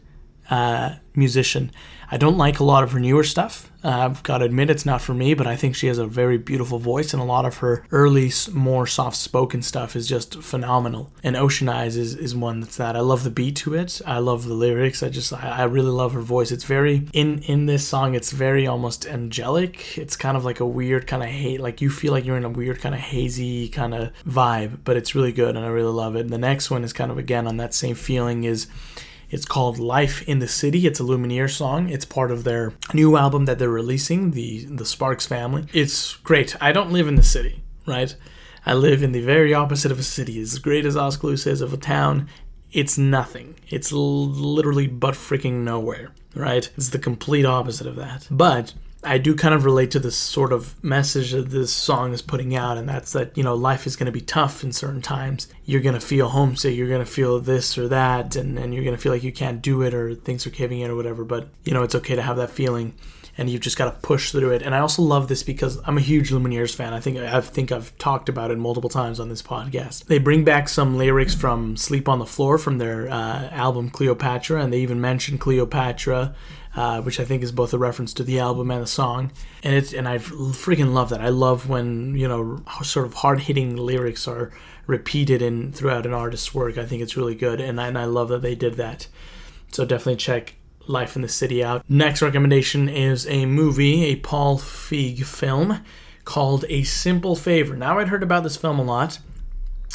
[0.49, 1.71] uh, musician.
[2.11, 3.71] I don't like a lot of her newer stuff.
[3.83, 6.07] Uh, I've got to admit it's not for me, but I think she has a
[6.07, 10.43] very beautiful voice, and a lot of her early, more soft spoken stuff is just
[10.43, 11.13] phenomenal.
[11.23, 12.97] And Ocean Eyes is, is one that's that.
[12.97, 14.03] I love the beat to it.
[14.05, 15.03] I love the lyrics.
[15.03, 16.53] I just, I, I really love her voice.
[16.53, 19.97] It's very, in, in this song, it's very almost angelic.
[19.97, 22.45] It's kind of like a weird kind of hate, like you feel like you're in
[22.45, 25.93] a weird kind of hazy kind of vibe, but it's really good, and I really
[25.93, 26.21] love it.
[26.21, 28.67] And the next one is kind of, again, on that same feeling is
[29.31, 30.87] it's called Life in the City.
[30.87, 31.89] It's a Lumineer song.
[31.89, 35.67] It's part of their new album that they're releasing, the the Sparks family.
[35.73, 36.57] It's great.
[36.61, 38.15] I don't live in the city, right?
[38.67, 40.41] I live in the very opposite of a city.
[40.41, 42.29] As great as Oskaloosa is of a town,
[42.73, 43.57] it's nothing.
[43.69, 46.71] It's l- literally butt freaking nowhere, right?
[46.77, 48.29] It's the complete opposite of that.
[48.31, 52.21] But I do kind of relate to this sort of message that this song is
[52.21, 55.01] putting out, and that's that, you know, life is going to be tough in certain
[55.01, 55.49] times.
[55.65, 58.85] You're going to feel homesick, you're going to feel this or that, and, and you're
[58.85, 61.25] going to feel like you can't do it or things are caving in or whatever,
[61.25, 62.93] but, you know, it's okay to have that feeling,
[63.41, 64.63] and you've just got to push through it.
[64.63, 66.93] And I also love this because I'm a huge Lumineers fan.
[66.93, 70.05] I think, I think I've talked about it multiple times on this podcast.
[70.05, 74.63] They bring back some lyrics from Sleep on the Floor from their uh, album Cleopatra,
[74.63, 76.35] and they even mention Cleopatra
[76.77, 79.33] uh, which I think is both a reference to the album and the song.
[79.65, 81.21] And it's and I freaking love that.
[81.21, 84.53] I love when you know sort of hard hitting lyrics are
[84.87, 86.79] repeated in throughout an artist's work.
[86.79, 89.09] I think it's really good, and I, and I love that they did that.
[89.73, 90.55] So definitely check
[90.87, 91.85] Life in the City out.
[91.89, 95.85] Next recommendation is a movie, a Paul Feig film
[96.25, 97.77] called A Simple Favor.
[97.77, 99.19] Now I'd heard about this film a lot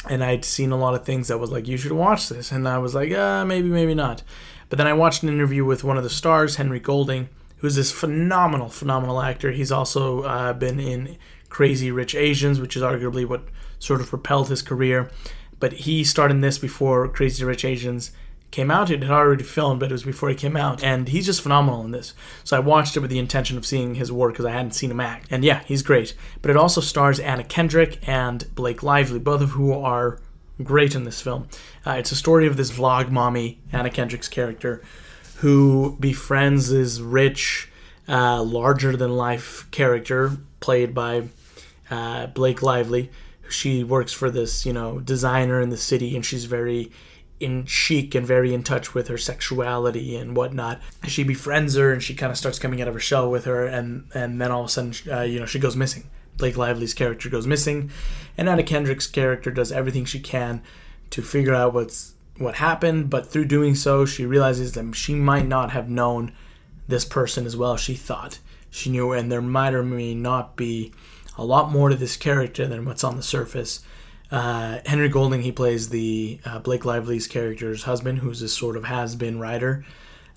[0.08, 2.68] and I'd seen a lot of things that was like you should watch this and
[2.68, 4.22] I was like uh maybe maybe not
[4.68, 7.92] but then I watched an interview with one of the stars, Henry Golding, who's this
[7.92, 9.52] phenomenal, phenomenal actor.
[9.52, 11.16] He's also uh, been in
[11.48, 13.44] Crazy Rich Asians, which is arguably what
[13.78, 15.10] sort of propelled his career.
[15.58, 18.10] But he starred in this before Crazy Rich Asians
[18.56, 18.90] came out.
[18.90, 20.82] It had already filmed, but it was before he came out.
[20.82, 22.14] And he's just phenomenal in this.
[22.42, 24.90] So I watched it with the intention of seeing his work because I hadn't seen
[24.90, 25.26] him act.
[25.30, 26.14] And yeah, he's great.
[26.40, 30.20] But it also stars Anna Kendrick and Blake Lively, both of who are
[30.62, 31.48] great in this film.
[31.86, 34.82] Uh, it's a story of this vlog mommy, Anna Kendrick's character,
[35.40, 37.68] who befriends this rich,
[38.08, 41.28] uh, larger than life character played by
[41.90, 43.10] uh, Blake Lively.
[43.50, 46.90] She works for this, you know, designer in the city, and she's very
[47.38, 50.80] in chic and very in touch with her sexuality and whatnot.
[51.06, 53.66] She befriends her, and she kind of starts coming out of her shell with her,
[53.66, 56.04] and and then all of a sudden, uh, you know, she goes missing.
[56.36, 57.90] Blake Lively's character goes missing,
[58.36, 60.62] and Anna Kendrick's character does everything she can
[61.10, 63.10] to figure out what's what happened.
[63.10, 66.32] But through doing so, she realizes that she might not have known
[66.88, 68.38] this person as well as she thought
[68.70, 70.92] she knew, and there might or may not be
[71.38, 73.80] a lot more to this character than what's on the surface.
[74.30, 78.84] Uh, Henry Golding, he plays the uh, Blake Lively's character's husband, who's this sort of
[78.84, 79.84] has-been writer.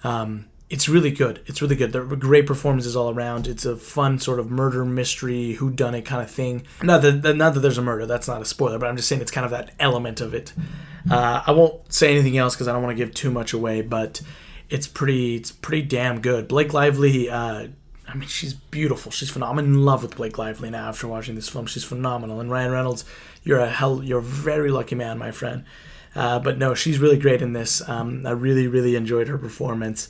[0.03, 1.41] Um, it's really good.
[1.47, 1.91] It's really good.
[1.91, 3.47] There are great performances all around.
[3.47, 6.63] It's a fun sort of murder mystery, who done it kind of thing.
[6.83, 8.05] Not that, not that there's a murder.
[8.05, 10.53] That's not a spoiler, but I'm just saying it's kind of that element of it.
[11.09, 13.81] Uh, I won't say anything else because I don't want to give too much away,
[13.81, 14.21] but
[14.69, 16.47] it's pretty it's pretty damn good.
[16.47, 17.29] Blake Lively.
[17.29, 17.69] Uh,
[18.07, 19.11] I mean, she's beautiful.
[19.11, 19.59] She's phenomenal.
[19.59, 21.65] I'm in love with Blake Lively now after watching this film.
[21.67, 22.39] She's phenomenal.
[22.39, 23.05] And Ryan Reynolds,
[23.43, 25.65] you're a hell, you're a very lucky man, my friend.
[26.15, 27.87] Uh, but no, she's really great in this.
[27.87, 30.09] Um, I really, really enjoyed her performance.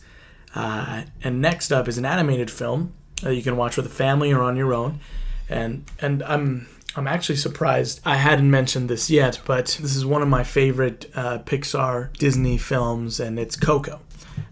[0.56, 4.32] Uh, and next up is an animated film that you can watch with a family
[4.32, 5.00] or on your own.
[5.48, 10.22] And and I'm I'm actually surprised I hadn't mentioned this yet, but this is one
[10.22, 14.02] of my favorite uh, Pixar Disney films, and it's Coco.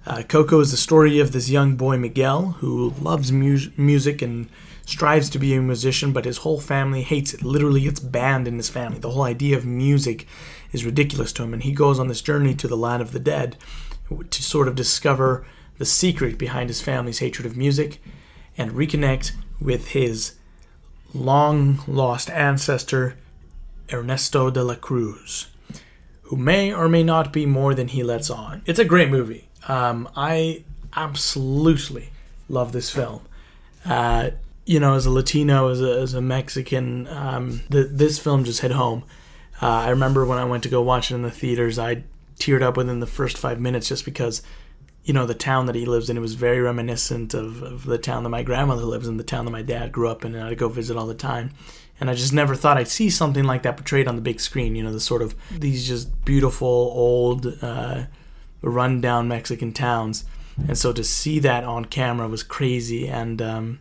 [0.06, 4.50] Uh, Coco is the story of this young boy Miguel who loves mu- music and
[4.88, 7.44] strives to be a musician, but his whole family hates it.
[7.44, 9.00] Literally, it's banned in his family.
[9.00, 10.26] The whole idea of music
[10.72, 13.20] is ridiculous to him, and he goes on this journey to the land of the
[13.20, 13.58] dead
[14.30, 15.46] to sort of discover
[15.78, 18.02] the secret behind his family's hatred of music
[18.58, 20.36] and reconnect with his
[21.14, 23.18] long lost ancestor,
[23.92, 25.48] Ernesto de la Cruz,
[26.24, 28.62] who may or may not be more than he lets on.
[28.66, 29.50] It's a great movie.
[29.68, 30.64] Um, I
[30.96, 32.10] absolutely
[32.48, 33.22] love this film.
[33.86, 34.32] Uh,
[34.68, 38.62] you know, as a Latino, as a, as a Mexican, um, the, this film just
[38.62, 39.04] hit home.
[39.62, 42.04] Uh, I remember when I went to go watch it in the theaters, I
[42.38, 44.44] teared up within the first five minutes just because
[45.08, 46.18] you know, the town that he lives in.
[46.18, 49.46] It was very reminiscent of, of the town that my grandmother lives in, the town
[49.46, 51.52] that my dad grew up in, and I'd go visit all the time.
[51.98, 54.76] And I just never thought I'd see something like that portrayed on the big screen.
[54.76, 58.04] You know, the sort of these just beautiful old, uh,
[58.62, 60.26] rundown Mexican towns.
[60.68, 63.08] And so to see that on camera was crazy.
[63.08, 63.80] And um,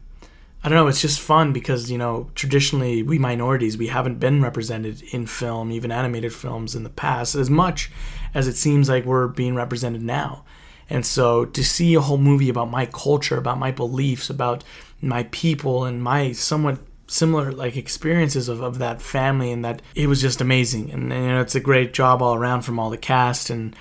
[0.67, 4.43] I don't know, it's just fun because, you know, traditionally we minorities, we haven't been
[4.43, 7.89] represented in film, even animated films in the past, as much
[8.35, 10.45] as it seems like we're being represented now.
[10.91, 14.65] And so to see a whole movie about my culture, about my beliefs, about
[15.01, 20.09] my people and my somewhat similar like experiences of, of that family and that it
[20.09, 22.91] was just amazing and, and you know it's a great job all around from all
[22.91, 23.77] the cast and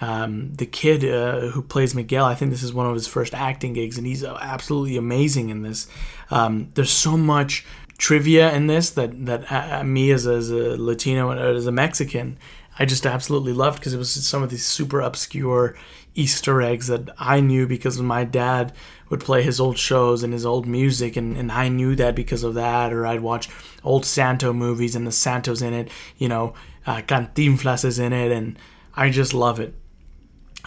[0.00, 3.34] um, the kid uh, who plays Miguel, I think this is one of his first
[3.34, 5.86] acting gigs, and he's absolutely amazing in this.
[6.30, 7.66] Um, there's so much
[7.98, 11.72] trivia in this that that uh, me as a, as a Latino and as a
[11.72, 12.38] Mexican,
[12.78, 15.76] I just absolutely loved because it was some of these super obscure
[16.14, 18.72] Easter eggs that I knew because my dad
[19.10, 22.42] would play his old shows and his old music, and, and I knew that because
[22.42, 22.92] of that.
[22.92, 23.50] Or I'd watch
[23.84, 26.54] old Santo movies and the Santos in it, you know,
[26.86, 28.58] uh, Cantinflas is in it, and
[28.94, 29.74] I just love it.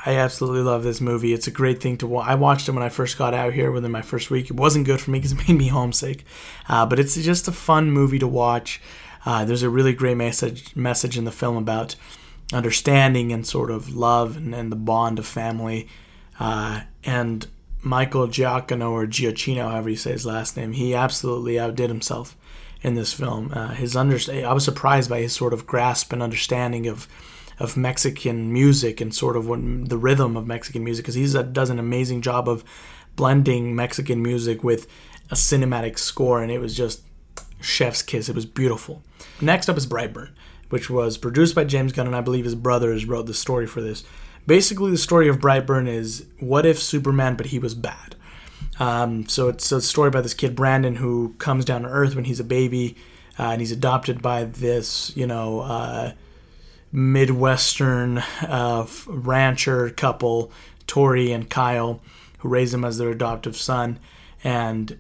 [0.06, 1.34] I absolutely love this movie.
[1.34, 2.28] It's a great thing to watch.
[2.28, 4.50] I watched it when I first got out here within my first week.
[4.50, 6.26] It wasn't good for me because it made me homesick,
[6.68, 8.82] uh, but it's just a fun movie to watch.
[9.26, 11.96] Uh, there's a really great message message in the film about
[12.52, 15.88] understanding and sort of love and, and the bond of family.
[16.40, 17.48] Uh, and
[17.82, 22.36] Michael Giacchino or Giacchino, however you say his last name, he absolutely outdid himself
[22.82, 23.52] in this film.
[23.54, 27.08] Uh, his under- I was surprised by his sort of grasp and understanding of
[27.60, 31.70] of Mexican music and sort of what, the rhythm of Mexican music because he does
[31.70, 32.64] an amazing job of
[33.16, 34.88] blending Mexican music with
[35.30, 37.04] a cinematic score, and it was just
[37.62, 38.30] chef's kiss.
[38.30, 39.04] It was beautiful.
[39.42, 40.30] Next up is Brightburn
[40.74, 43.80] which was produced by James Gunn, and I believe his brothers wrote the story for
[43.80, 44.04] this.
[44.48, 48.16] Basically, the story of Brightburn is what if Superman, but he was bad.
[48.80, 52.26] Um, so it's a story about this kid Brandon who comes down to Earth when
[52.26, 52.96] he's a baby,
[53.38, 56.14] uh, and he's adopted by this, you know, uh,
[56.94, 60.52] Midwestern uh, rancher couple,
[60.86, 62.00] Tori and Kyle,
[62.40, 64.00] who raise him as their adoptive son.
[64.44, 65.00] And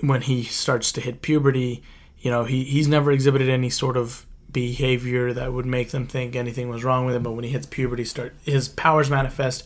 [0.00, 1.82] when he starts to hit puberty,
[2.18, 6.34] you know, he, he's never exhibited any sort of behavior that would make them think
[6.34, 7.22] anything was wrong with him.
[7.22, 9.64] But when he hits puberty, start his powers manifest,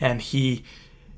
[0.00, 0.64] and he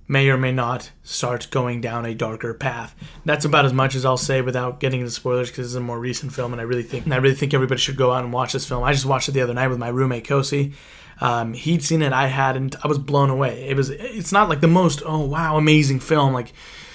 [0.07, 2.95] may or may not start going down a darker path.
[3.25, 5.99] That's about as much as I'll say without getting into spoilers because it's a more
[5.99, 8.53] recent film, and I really think I really think everybody should go out and watch
[8.53, 8.85] this film.
[8.85, 10.75] I just watched it the other night with my roommate Kosi.
[11.21, 12.77] Um, he'd seen it, I hadn't.
[12.85, 13.69] I was blown away.
[13.69, 13.91] It was.
[13.91, 16.53] It's not like the most oh wow amazing film like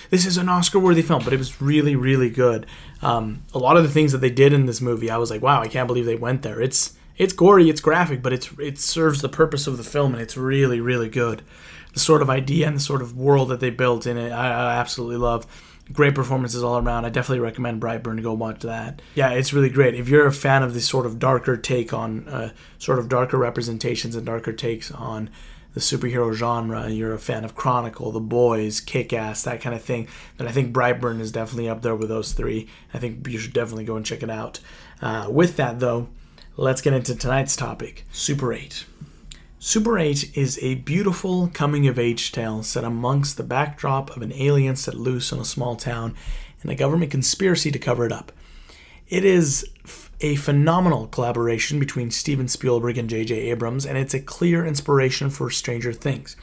[0.10, 2.66] this is an Oscar-worthy film, but it was really, really good.
[3.02, 5.42] Um, a lot of the things that they did in this movie, I was like,
[5.42, 6.60] wow, I can't believe they went there.
[6.62, 10.22] It's it's gory, it's graphic, but it's it serves the purpose of the film, and
[10.22, 11.44] it's really, really good.
[11.94, 14.48] The sort of idea and the sort of world that they built in it, I,
[14.48, 15.48] I absolutely love
[15.92, 17.06] great performances all around.
[17.06, 19.02] I definitely recommend Brightburn to go watch that.
[19.16, 19.96] Yeah, it's really great.
[19.96, 23.38] If you're a fan of this sort of darker take on, uh, sort of darker
[23.38, 25.30] representations and darker takes on
[25.74, 29.84] the superhero genre, you're a fan of Chronicle, The Boys, Kick Ass, that kind of
[29.84, 32.68] thing, then I think Brightburn is definitely up there with those three.
[32.94, 34.60] I think you should definitely go and check it out.
[35.02, 36.10] Uh, with that, though,
[36.58, 38.86] let's get into tonight's topic Super 8.
[39.62, 44.32] Super 8 is a beautiful coming of age tale set amongst the backdrop of an
[44.32, 46.16] alien set loose in a small town
[46.62, 48.32] and a government conspiracy to cover it up.
[49.10, 49.70] It is
[50.22, 53.36] a phenomenal collaboration between Steven Spielberg and J.J.
[53.36, 56.38] Abrams, and it's a clear inspiration for Stranger Things.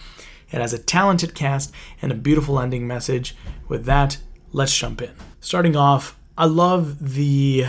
[0.50, 3.34] It has a talented cast and a beautiful ending message.
[3.66, 4.18] With that,
[4.52, 5.12] let's jump in.
[5.40, 7.64] Starting off, I love the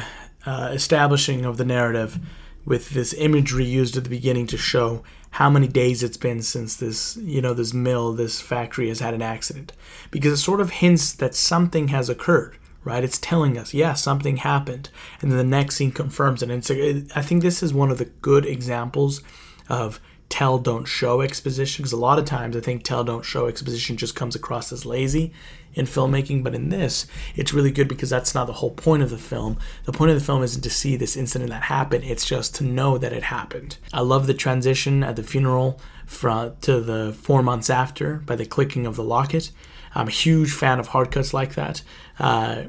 [0.45, 2.19] uh, establishing of the narrative
[2.65, 6.75] with this imagery used at the beginning to show how many days it's been since
[6.75, 9.73] this, you know, this mill, this factory has had an accident.
[10.09, 13.03] Because it sort of hints that something has occurred, right?
[13.03, 14.89] It's telling us, yeah, something happened.
[15.21, 16.49] And then the next scene confirms it.
[16.49, 19.21] And it's I think this is one of the good examples
[19.69, 23.47] of tell don't show exposition because a lot of times I think tell don't show
[23.47, 25.31] exposition just comes across as lazy
[25.73, 29.09] in filmmaking, but in this, it's really good because that's not the whole point of
[29.09, 29.57] the film.
[29.85, 32.63] The point of the film isn't to see this incident that happened, it's just to
[32.63, 33.77] know that it happened.
[33.93, 38.45] I love the transition at the funeral from, to the four months after by the
[38.45, 39.51] clicking of the locket.
[39.93, 41.83] I'm a huge fan of hard cuts like that.
[42.19, 42.63] Uh,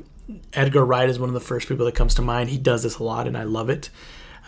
[0.53, 2.51] Edgar Wright is one of the first people that comes to mind.
[2.51, 3.91] He does this a lot, and I love it.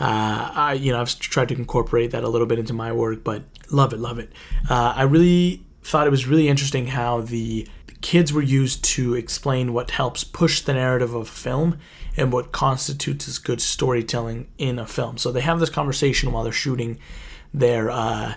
[0.00, 3.22] Uh, I, you know, I've tried to incorporate that a little bit into my work,
[3.22, 4.32] but love it, love it.
[4.68, 7.68] Uh, I really thought it was really interesting how the
[8.00, 11.78] kids were used to explain what helps push the narrative of a film
[12.16, 15.18] and what constitutes as good storytelling in a film.
[15.18, 16.98] So they have this conversation while they're shooting
[17.52, 18.34] their uh,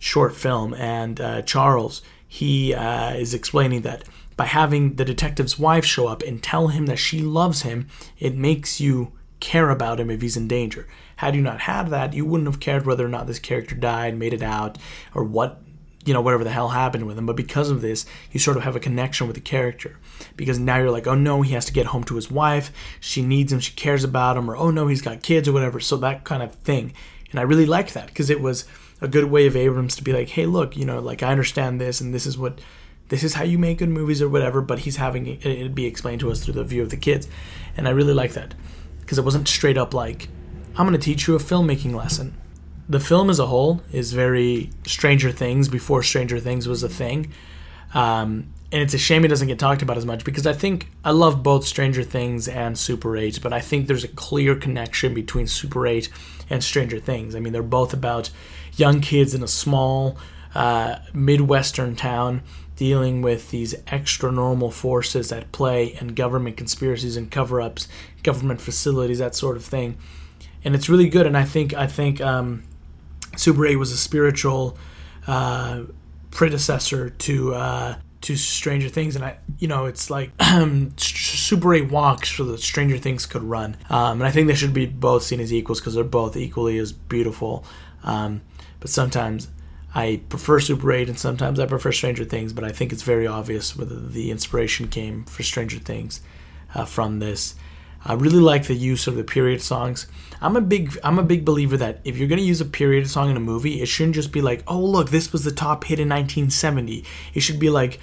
[0.00, 4.04] short film, and uh, Charles he uh, is explaining that
[4.36, 7.88] by having the detective's wife show up and tell him that she loves him,
[8.20, 10.86] it makes you care about him if he's in danger.
[11.16, 14.16] Had you not had that, you wouldn't have cared whether or not this character died,
[14.16, 14.78] made it out,
[15.14, 15.60] or what
[16.04, 17.26] you know whatever the hell happened with him.
[17.26, 19.98] But because of this you sort of have a connection with the character.
[20.36, 22.72] Because now you're like oh no he has to get home to his wife.
[23.00, 23.60] She needs him.
[23.60, 24.50] She cares about him.
[24.50, 25.80] Or oh no he's got kids or whatever.
[25.80, 26.94] So that kind of thing.
[27.30, 28.64] And i really like that because it was
[29.00, 31.80] a good way of abrams to be like hey look you know like i understand
[31.80, 32.60] this and this is what
[33.08, 36.20] this is how you make good movies or whatever but he's having it be explained
[36.20, 37.28] to us through the view of the kids.
[37.76, 38.54] And i really like that
[39.10, 40.28] because it wasn't straight up like
[40.76, 42.32] i'm going to teach you a filmmaking lesson
[42.90, 47.30] the film as a whole is very Stranger Things before Stranger Things was a thing.
[47.94, 50.88] Um, and it's a shame it doesn't get talked about as much because I think
[51.04, 55.14] I love both Stranger Things and Super 8, but I think there's a clear connection
[55.14, 56.08] between Super 8
[56.50, 57.36] and Stranger Things.
[57.36, 58.30] I mean, they're both about
[58.74, 60.18] young kids in a small
[60.56, 62.42] uh, Midwestern town
[62.80, 67.86] dealing with these extra normal forces at play and government conspiracies and cover ups,
[68.22, 69.98] government facilities, that sort of thing.
[70.64, 71.26] And it's really good.
[71.26, 72.62] And I think, I think, um,
[73.36, 74.78] Super 8 was a spiritual
[75.26, 75.82] uh,
[76.30, 80.32] predecessor to uh, to Stranger Things, and I, you know, it's like
[80.96, 84.74] Super 8 walks so that Stranger Things could run, um, and I think they should
[84.74, 87.62] be both seen as equals because they're both equally as beautiful.
[88.04, 88.40] Um,
[88.80, 89.48] but sometimes
[89.94, 92.52] I prefer Super 8, and sometimes I prefer Stranger Things.
[92.52, 96.20] But I think it's very obvious whether the inspiration came for Stranger Things
[96.74, 97.54] uh, from this.
[98.04, 100.06] I really like the use of the period songs.
[100.40, 103.30] I'm a big I'm a big believer that if you're gonna use a period song
[103.30, 106.00] in a movie, it shouldn't just be like, oh look, this was the top hit
[106.00, 107.04] in 1970.
[107.34, 108.00] It should be like,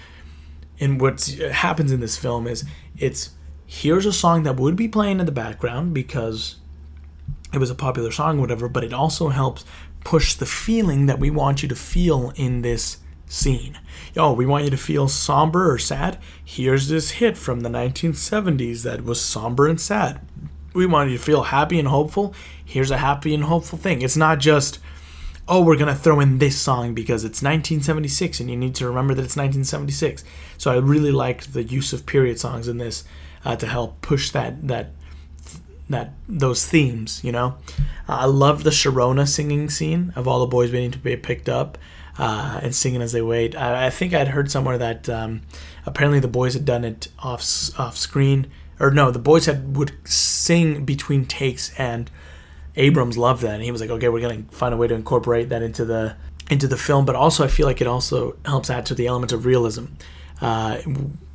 [0.80, 2.64] and what happens in this film is
[2.96, 3.32] it's
[3.66, 6.58] here's a song that would be playing in the background because
[7.54, 9.66] it was a popular song, whatever, but it also helps
[10.04, 13.78] push the feeling that we want you to feel in this scene.
[14.16, 16.18] Yo, we want you to feel somber or sad.
[16.44, 20.22] Here's this hit from the 1970s that was somber and sad.
[20.74, 22.34] We want you to feel happy and hopeful.
[22.64, 24.02] Here's a happy and hopeful thing.
[24.02, 24.80] It's not just,
[25.48, 28.88] oh, we're going to throw in this song because it's 1976 and you need to
[28.88, 30.24] remember that it's 1976.
[30.58, 33.04] So I really liked the use of period songs in this
[33.44, 34.92] uh, to help push that that
[35.90, 37.58] that those themes, you know.
[38.08, 41.50] Uh, I love the Sharona singing scene of all the boys waiting to be picked
[41.50, 41.78] up
[42.18, 43.56] uh, and singing as they wait.
[43.56, 45.42] I, I think I'd heard somewhere that um,
[45.86, 47.44] apparently the boys had done it off
[47.80, 48.48] off screen,
[48.80, 52.10] or no, the boys had would sing between takes, and
[52.76, 55.50] Abrams loved that, and he was like, okay, we're gonna find a way to incorporate
[55.50, 56.16] that into the
[56.50, 57.06] into the film.
[57.06, 59.86] But also, I feel like it also helps add to the element of realism.
[60.42, 60.78] Uh,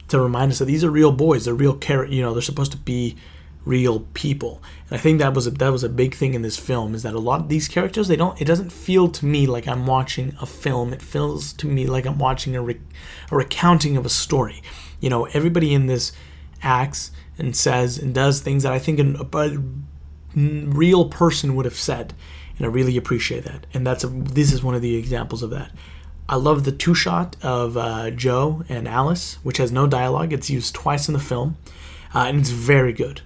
[0.08, 1.46] to remind us that these are real boys.
[1.46, 3.16] They're real char- You know, they're supposed to be
[3.64, 4.62] real people.
[4.88, 7.02] And I think that was a, that was a big thing in this film is
[7.02, 9.86] that a lot of these characters they don't it doesn't feel to me like I'm
[9.86, 10.92] watching a film.
[10.92, 12.76] It feels to me like I'm watching a, a
[13.30, 14.62] recounting of a story.
[15.00, 16.12] You know, everybody in this
[16.62, 19.58] acts and says and does things that I think a, a
[20.34, 22.14] real person would have said,
[22.56, 23.66] and I really appreciate that.
[23.74, 25.72] And that's a, this is one of the examples of that.
[26.28, 30.32] I love the two shot of uh, Joe and Alice, which has no dialogue.
[30.32, 31.56] It's used twice in the film,
[32.14, 33.22] uh, and it's very good.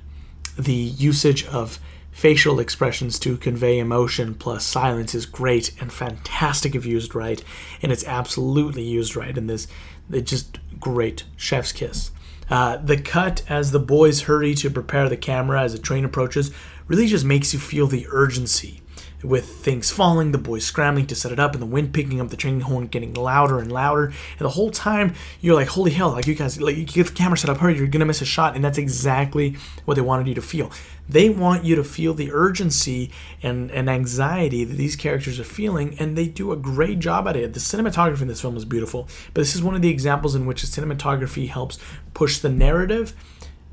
[0.59, 1.79] The usage of
[2.11, 7.45] facial expressions to convey emotion plus silence is great and fantastic if used right,
[7.83, 9.69] and it's absolutely used right in this.
[10.11, 11.25] It's just great.
[11.37, 12.11] Chef's kiss.
[12.49, 16.51] Uh, the cut as the boys hurry to prepare the camera as the train approaches
[16.87, 18.81] really just makes you feel the urgency
[19.27, 22.29] with things falling, the boys scrambling to set it up, and the wind picking up
[22.29, 24.07] the training horn getting louder and louder.
[24.07, 27.13] And the whole time you're like, holy hell, like you guys, like you get the
[27.13, 28.55] camera set up, hurry, you're gonna miss a shot.
[28.55, 30.71] And that's exactly what they wanted you to feel.
[31.09, 33.13] They want you to feel the urgency
[33.43, 37.37] and, and anxiety that these characters are feeling, and they do a great job at
[37.37, 37.53] it.
[37.53, 40.47] The cinematography in this film is beautiful, but this is one of the examples in
[40.47, 41.79] which the cinematography helps
[42.15, 43.15] push the narrative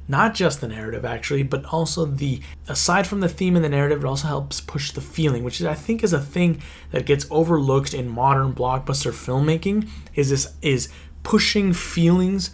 [0.08, 4.04] not just the narrative actually but also the aside from the theme and the narrative
[4.04, 7.93] it also helps push the feeling which i think is a thing that gets overlooked
[7.93, 10.89] in modern blockbuster filmmaking is this is
[11.24, 12.51] pushing feelings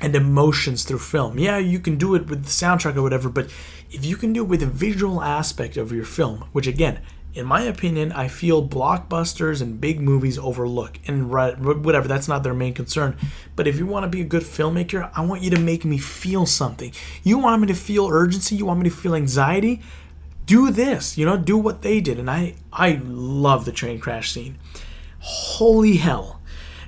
[0.00, 1.38] and emotions through film.
[1.38, 3.46] Yeah you can do it with the soundtrack or whatever but
[3.90, 7.00] if you can do it with the visual aspect of your film which again
[7.34, 10.98] in my opinion, I feel blockbusters and big movies overlook.
[11.06, 13.16] And whatever, that's not their main concern.
[13.54, 15.98] But if you want to be a good filmmaker, I want you to make me
[15.98, 16.92] feel something.
[17.22, 19.82] You want me to feel urgency, you want me to feel anxiety?
[20.46, 22.18] Do this, you know, do what they did.
[22.18, 24.58] And I I love the train crash scene.
[25.20, 26.40] Holy hell.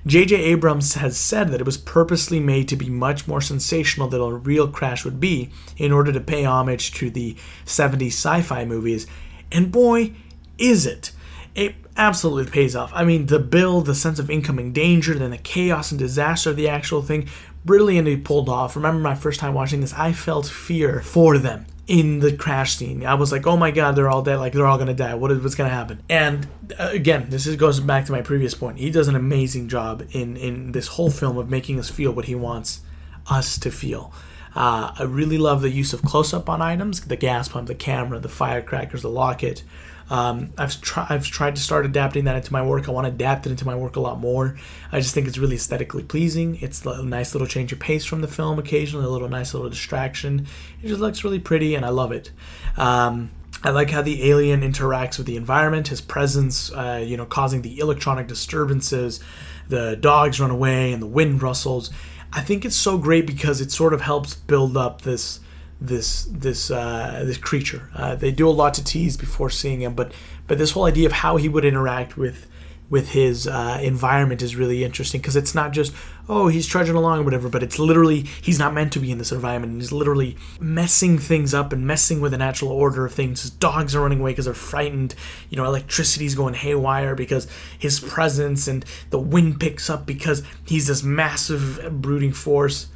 [0.06, 0.34] J.J.
[0.34, 4.32] Abrams has said that it was purposely made to be much more sensational than a
[4.32, 7.36] real crash would be in order to pay homage to the
[7.66, 9.06] 70s sci fi movies.
[9.52, 10.14] And boy,
[10.60, 11.12] is it?
[11.54, 12.92] It absolutely pays off.
[12.94, 16.56] I mean, the build, the sense of incoming danger, then the chaos and disaster of
[16.56, 17.28] the actual thing,
[17.64, 18.76] brilliantly pulled off.
[18.76, 23.04] Remember my first time watching this, I felt fear for them in the crash scene.
[23.04, 24.36] I was like, oh my god, they're all dead.
[24.36, 25.14] Like, they're all gonna die.
[25.14, 26.00] What is, what's gonna happen?
[26.08, 26.46] And
[26.78, 28.78] uh, again, this is, goes back to my previous point.
[28.78, 32.26] He does an amazing job in, in this whole film of making us feel what
[32.26, 32.82] he wants
[33.28, 34.12] us to feel.
[34.54, 37.74] Uh, I really love the use of close up on items the gas pump, the
[37.74, 39.62] camera, the firecrackers, the locket.
[40.10, 40.76] Um, I've,
[41.08, 42.88] I've tried to start adapting that into my work.
[42.88, 44.56] I want to adapt it into my work a lot more.
[44.90, 46.58] I just think it's really aesthetically pleasing.
[46.60, 49.70] It's a nice little change of pace from the film occasionally, a little nice little
[49.70, 50.46] distraction.
[50.82, 52.32] It just looks really pretty, and I love it.
[52.76, 53.30] Um,
[53.62, 57.62] I like how the alien interacts with the environment, his presence, uh, you know, causing
[57.62, 59.20] the electronic disturbances.
[59.68, 61.90] The dogs run away and the wind rustles.
[62.32, 65.40] I think it's so great because it sort of helps build up this
[65.80, 67.90] this this uh, this creature.
[67.94, 70.12] Uh, they do a lot to tease before seeing him, but
[70.46, 72.46] but this whole idea of how he would interact with
[72.90, 75.94] with his uh, environment is really interesting because it's not just
[76.28, 79.16] oh he's trudging along or whatever, but it's literally he's not meant to be in
[79.16, 79.74] this environment.
[79.74, 83.42] He's literally messing things up and messing with the natural order of things.
[83.42, 85.14] His dogs are running away because they're frightened.
[85.48, 90.88] You know, electricity's going haywire because his presence, and the wind picks up because he's
[90.88, 92.88] this massive brooding force.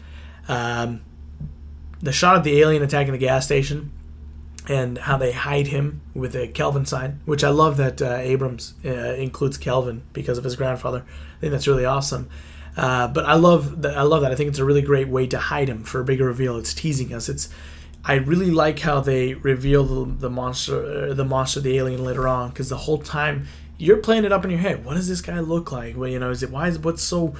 [0.49, 1.01] Um,
[2.05, 3.91] the shot of the alien attacking the gas station
[4.69, 8.75] and how they hide him with a Kelvin sign, which I love that uh, Abrams
[8.85, 11.05] uh, includes Kelvin because of his grandfather.
[11.37, 12.29] I think that's really awesome.
[12.77, 13.97] Uh, but I love that.
[13.97, 14.33] I love that.
[14.33, 16.59] I think it's a really great way to hide him for a bigger reveal.
[16.59, 17.29] It's teasing us.
[17.29, 17.49] It's.
[18.07, 22.29] I really like how they reveal the, the monster, uh, the monster, the alien later
[22.29, 23.47] on, because the whole time
[23.79, 24.85] you're playing it up in your head.
[24.85, 25.97] What does this guy look like?
[25.97, 27.35] Well, you know, is it why is what's so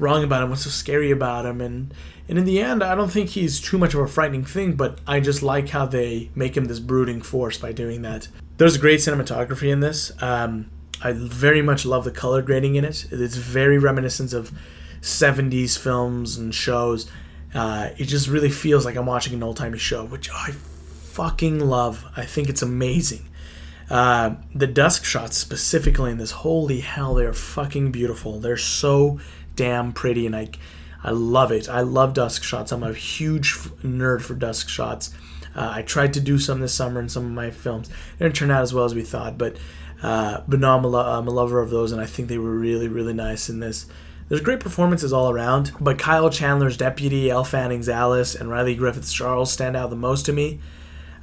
[0.00, 0.50] wrong about him?
[0.50, 1.60] What's so scary about him?
[1.60, 1.94] And
[2.28, 5.00] and in the end, I don't think he's too much of a frightening thing, but
[5.06, 8.28] I just like how they make him this brooding force by doing that.
[8.56, 10.12] There's great cinematography in this.
[10.22, 10.70] Um,
[11.02, 13.06] I very much love the color grading in it.
[13.10, 14.52] It's very reminiscent of
[15.00, 17.10] 70s films and shows.
[17.54, 21.58] Uh, it just really feels like I'm watching an old timey show, which I fucking
[21.58, 22.04] love.
[22.16, 23.28] I think it's amazing.
[23.88, 28.38] Uh, the dusk shots specifically in this, holy hell, they're fucking beautiful.
[28.38, 29.18] They're so
[29.60, 30.48] damn pretty, and I
[31.04, 31.68] I love it.
[31.68, 32.72] I love dusk shots.
[32.72, 33.52] I'm a huge
[33.84, 35.12] nerd for dusk shots.
[35.54, 37.90] Uh, I tried to do some this summer in some of my films.
[37.90, 39.58] It didn't turn out as well as we thought, but
[40.02, 42.38] uh, but no, I'm a, lo- I'm a lover of those, and I think they
[42.38, 43.84] were really really nice in this.
[44.30, 49.12] There's great performances all around, but Kyle Chandler's deputy, Elle Fanning's Alice, and Riley Griffiths'
[49.12, 50.60] Charles stand out the most to me.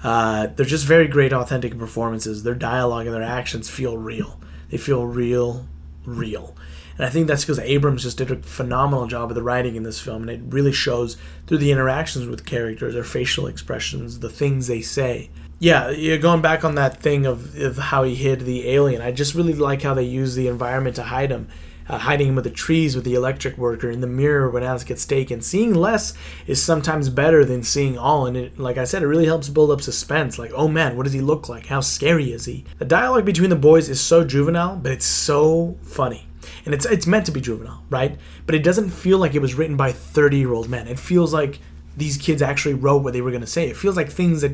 [0.03, 2.43] Uh, they're just very great, authentic performances.
[2.43, 4.39] Their dialogue and their actions feel real.
[4.69, 5.65] They feel real,
[6.05, 6.56] real
[6.97, 9.83] And I think that's because Abrams just did a phenomenal job of the writing in
[9.83, 14.29] this film, and it really shows through the interactions with characters, their facial expressions, the
[14.29, 15.29] things they say.
[15.59, 19.01] Yeah, going back on that thing of, of how he hid the alien.
[19.01, 21.47] I just really like how they use the environment to hide him
[21.89, 24.83] uh, hiding him with the trees with the electric worker in the mirror when Alice
[24.83, 25.41] gets taken.
[25.41, 26.13] Seeing less
[26.45, 29.71] is sometimes better than seeing all, and it, like I said, it really helps build
[29.71, 30.37] up suspense.
[30.37, 31.67] Like, oh man, what does he look like?
[31.67, 32.65] How scary is he?
[32.79, 36.26] The dialogue between the boys is so juvenile, but it's so funny.
[36.67, 38.19] And it's it's meant to be juvenile, right?
[38.45, 40.89] But it doesn't feel like it was written by 30 year old men.
[40.89, 41.59] It feels like
[41.95, 43.69] these kids actually wrote what they were going to say.
[43.69, 44.51] It feels like things that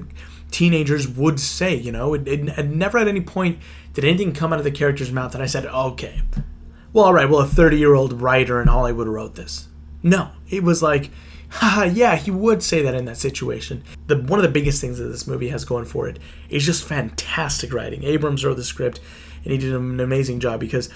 [0.52, 2.14] teenagers would say, you know?
[2.14, 3.58] It, it, it, never at any point
[3.96, 6.22] did anything come out of the character's mouth and I said, okay,
[6.94, 9.70] well, all right, well, a 30 year old writer in Hollywood wrote this.
[10.04, 11.10] No, it was like,
[11.62, 13.84] yeah, he would say that in that situation.
[14.06, 16.88] The one of the biggest things that this movie has going for it is just
[16.88, 18.04] fantastic writing.
[18.04, 19.00] Abrams wrote the script,
[19.44, 20.90] and he did an amazing job because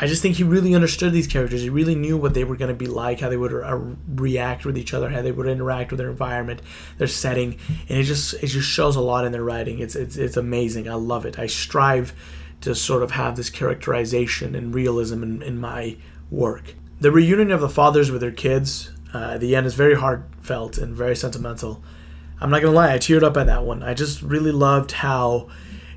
[0.00, 1.60] I just think he really understood these characters.
[1.60, 3.76] He really knew what they were going to be like, how they would uh,
[4.08, 6.62] react with each other, how they would interact with their environment,
[6.96, 9.78] their setting, and it just it just shows a lot in their writing.
[9.78, 10.88] It's it's it's amazing.
[10.88, 11.38] I love it.
[11.38, 12.14] I strive
[12.62, 15.96] to sort of have this characterization and realism in, in my
[16.30, 16.74] work.
[17.00, 20.78] The reunion of the fathers with their kids uh, at the end is very heartfelt
[20.78, 21.82] and very sentimental.
[22.40, 23.82] I'm not gonna lie, I teared up at that one.
[23.82, 25.48] I just really loved how,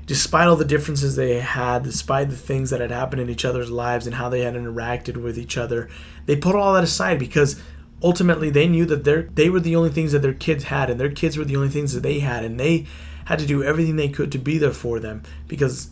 [0.06, 3.70] despite all the differences they had, despite the things that had happened in each other's
[3.70, 5.88] lives and how they had interacted with each other,
[6.26, 7.60] they put all that aside because
[8.02, 11.10] ultimately they knew that they were the only things that their kids had, and their
[11.10, 12.86] kids were the only things that they had, and they
[13.26, 15.90] had to do everything they could to be there for them because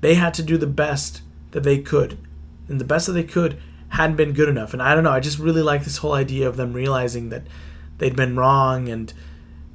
[0.00, 1.22] they had to do the best
[1.52, 2.18] that they could.
[2.68, 4.74] And the best that they could hadn't been good enough.
[4.74, 7.44] And I don't know, I just really like this whole idea of them realizing that
[7.96, 9.12] they'd been wrong and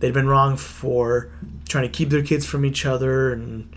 [0.03, 1.31] they'd been wrong for
[1.69, 3.73] trying to keep their kids from each other and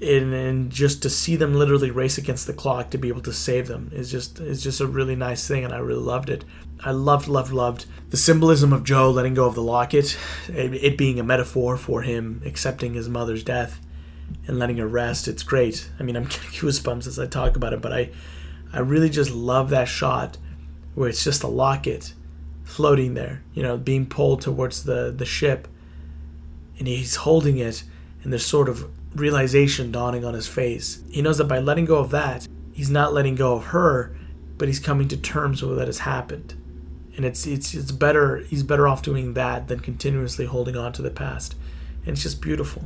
[0.00, 3.32] and, and just to see them literally race against the clock to be able to
[3.32, 6.44] save them is just is just a really nice thing and I really loved it.
[6.80, 10.98] I loved loved loved the symbolism of Joe letting go of the locket, it, it
[10.98, 13.80] being a metaphor for him accepting his mother's death
[14.48, 15.28] and letting her rest.
[15.28, 15.88] It's great.
[16.00, 18.10] I mean, I'm getting goosebumps as I talk about it, but I,
[18.72, 20.38] I really just love that shot
[20.96, 22.14] where it's just a locket
[22.72, 25.68] floating there, you know, being pulled towards the, the ship.
[26.78, 27.84] And he's holding it,
[28.22, 31.02] and there's sort of realization dawning on his face.
[31.10, 34.16] He knows that by letting go of that, he's not letting go of her,
[34.58, 36.54] but he's coming to terms with what has happened.
[37.14, 41.02] And it's it's it's better he's better off doing that than continuously holding on to
[41.02, 41.54] the past.
[42.06, 42.84] And it's just beautiful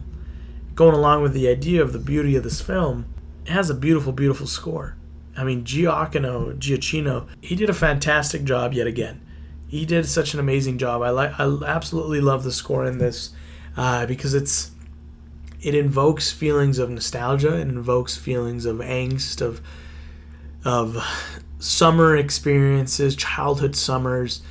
[0.76, 3.06] going along with the idea of the beauty of this film,
[3.44, 4.94] it has a beautiful, beautiful score.
[5.36, 9.20] I mean, Gioacchino, Giacchino, he did a fantastic job yet again.
[9.68, 11.02] He did such an amazing job.
[11.02, 13.30] I like, I absolutely love the score in this
[13.76, 14.70] uh, because it's,
[15.60, 17.56] it invokes feelings of nostalgia.
[17.56, 19.60] It invokes feelings of angst, of,
[20.64, 20.96] of
[21.58, 24.42] summer experiences, childhood summers,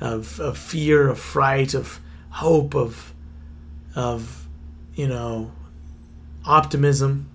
[0.00, 2.00] of, of fear, of fright, of
[2.30, 3.12] hope, of,
[3.94, 4.48] of,
[4.94, 5.52] you know,
[6.46, 7.30] optimism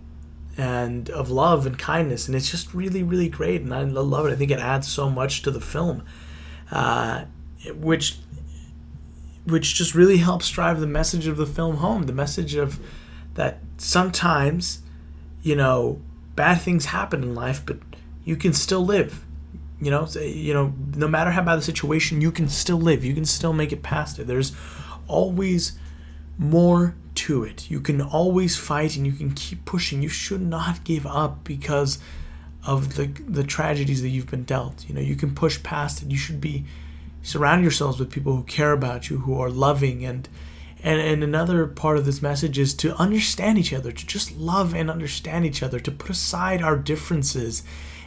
[0.57, 4.31] and of love and kindness and it's just really really great and i love it
[4.31, 6.03] i think it adds so much to the film
[6.71, 7.25] uh,
[7.73, 8.17] which
[9.45, 12.79] which just really helps drive the message of the film home the message of
[13.35, 14.81] that sometimes
[15.41, 15.99] you know
[16.35, 17.77] bad things happen in life but
[18.23, 19.25] you can still live
[19.81, 23.13] you know you know no matter how bad the situation you can still live you
[23.13, 24.53] can still make it past it there's
[25.07, 25.77] always
[26.37, 27.69] more to it.
[27.69, 30.01] You can always fight and you can keep pushing.
[30.01, 31.99] You should not give up because
[32.65, 34.87] of the the tragedies that you've been dealt.
[34.87, 36.11] You know, you can push past it.
[36.11, 36.65] You should be
[37.21, 40.27] surround yourselves with people who care about you, who are loving and
[40.81, 44.73] and, and another part of this message is to understand each other, to just love
[44.73, 47.63] and understand each other, to put aside our differences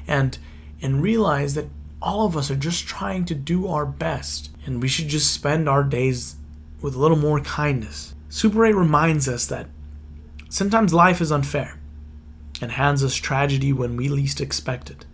[0.07, 0.38] and
[0.80, 1.68] and realize that
[2.00, 5.68] all of us are just trying to do our best and we should just spend
[5.68, 6.36] our days
[6.80, 9.68] with a little more kindness Super 8 reminds us that
[10.48, 11.78] sometimes life is unfair
[12.62, 15.04] and hands us tragedy when we least expect it.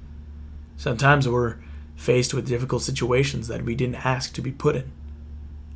[0.76, 1.56] Sometimes we're
[1.96, 4.92] faced with difficult situations that we didn't ask to be put in.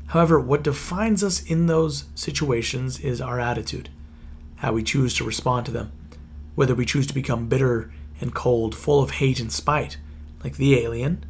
[0.09, 3.89] However, what defines us in those situations is our attitude,
[4.57, 5.91] how we choose to respond to them,
[6.55, 9.97] whether we choose to become bitter and cold, full of hate and spite,
[10.45, 11.25] like the alien,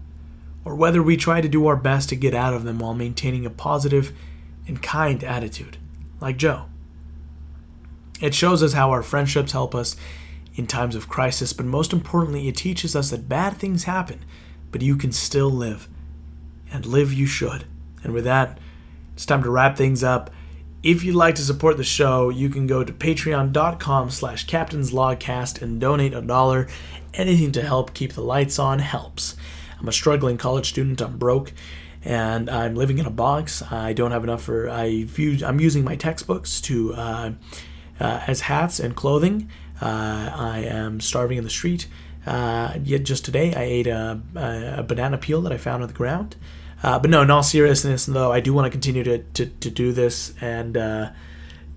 [0.65, 3.47] or whether we try to do our best to get out of them while maintaining
[3.47, 4.13] a positive
[4.67, 5.77] and kind attitude
[6.21, 6.65] like Joe.
[8.21, 9.97] It shows us how our friendships help us
[10.55, 14.25] in times of crisis, but most importantly, it teaches us that bad things happen,
[14.71, 15.89] but you can still live.
[16.73, 17.65] And live you should.
[18.03, 18.59] And with that,
[19.15, 20.31] it's time to wrap things up.
[20.83, 25.81] If you'd like to support the show, you can go to patreon.com slash captainslogcast and
[25.81, 26.67] donate a dollar.
[27.15, 29.37] Anything to help keep the lights on helps.
[29.79, 31.01] I'm a struggling college student.
[31.01, 31.53] I'm broke
[32.05, 33.63] and I'm living in a box.
[33.71, 34.69] I don't have enough for.
[34.69, 35.07] I
[35.45, 37.33] I'm using my textbooks to uh,
[38.01, 39.49] uh, as hats and clothing.
[39.83, 41.89] Uh, I am starving in the street.
[42.25, 45.95] Uh, yet just today, I ate a, a, banana peel that I found on the
[45.95, 46.37] ground.
[46.83, 49.71] Uh, but no, in all seriousness, though, I do want to continue to, to, to
[49.71, 50.35] do this.
[50.41, 50.77] And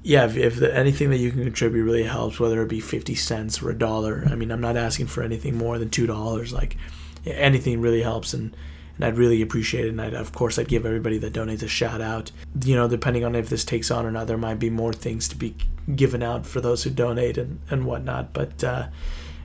[0.05, 3.15] yeah, if, if the, anything that you can contribute really helps, whether it be 50
[3.15, 6.53] cents or a dollar, I mean, I'm not asking for anything more than $2.
[6.53, 6.77] Like,
[7.25, 8.31] anything really helps.
[8.35, 8.55] And
[8.95, 9.89] and I'd really appreciate it.
[9.89, 12.31] And I'd, of course, I'd give everybody that donates a shout out.
[12.63, 15.27] You know, depending on if this takes on or not, there might be more things
[15.29, 15.55] to be
[15.95, 18.33] given out for those who donate and, and whatnot.
[18.33, 18.87] But uh,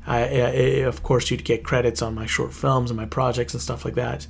[0.06, 0.50] I, I,
[0.86, 3.94] of course, you'd get credits on my short films and my projects and stuff like
[3.94, 4.26] that.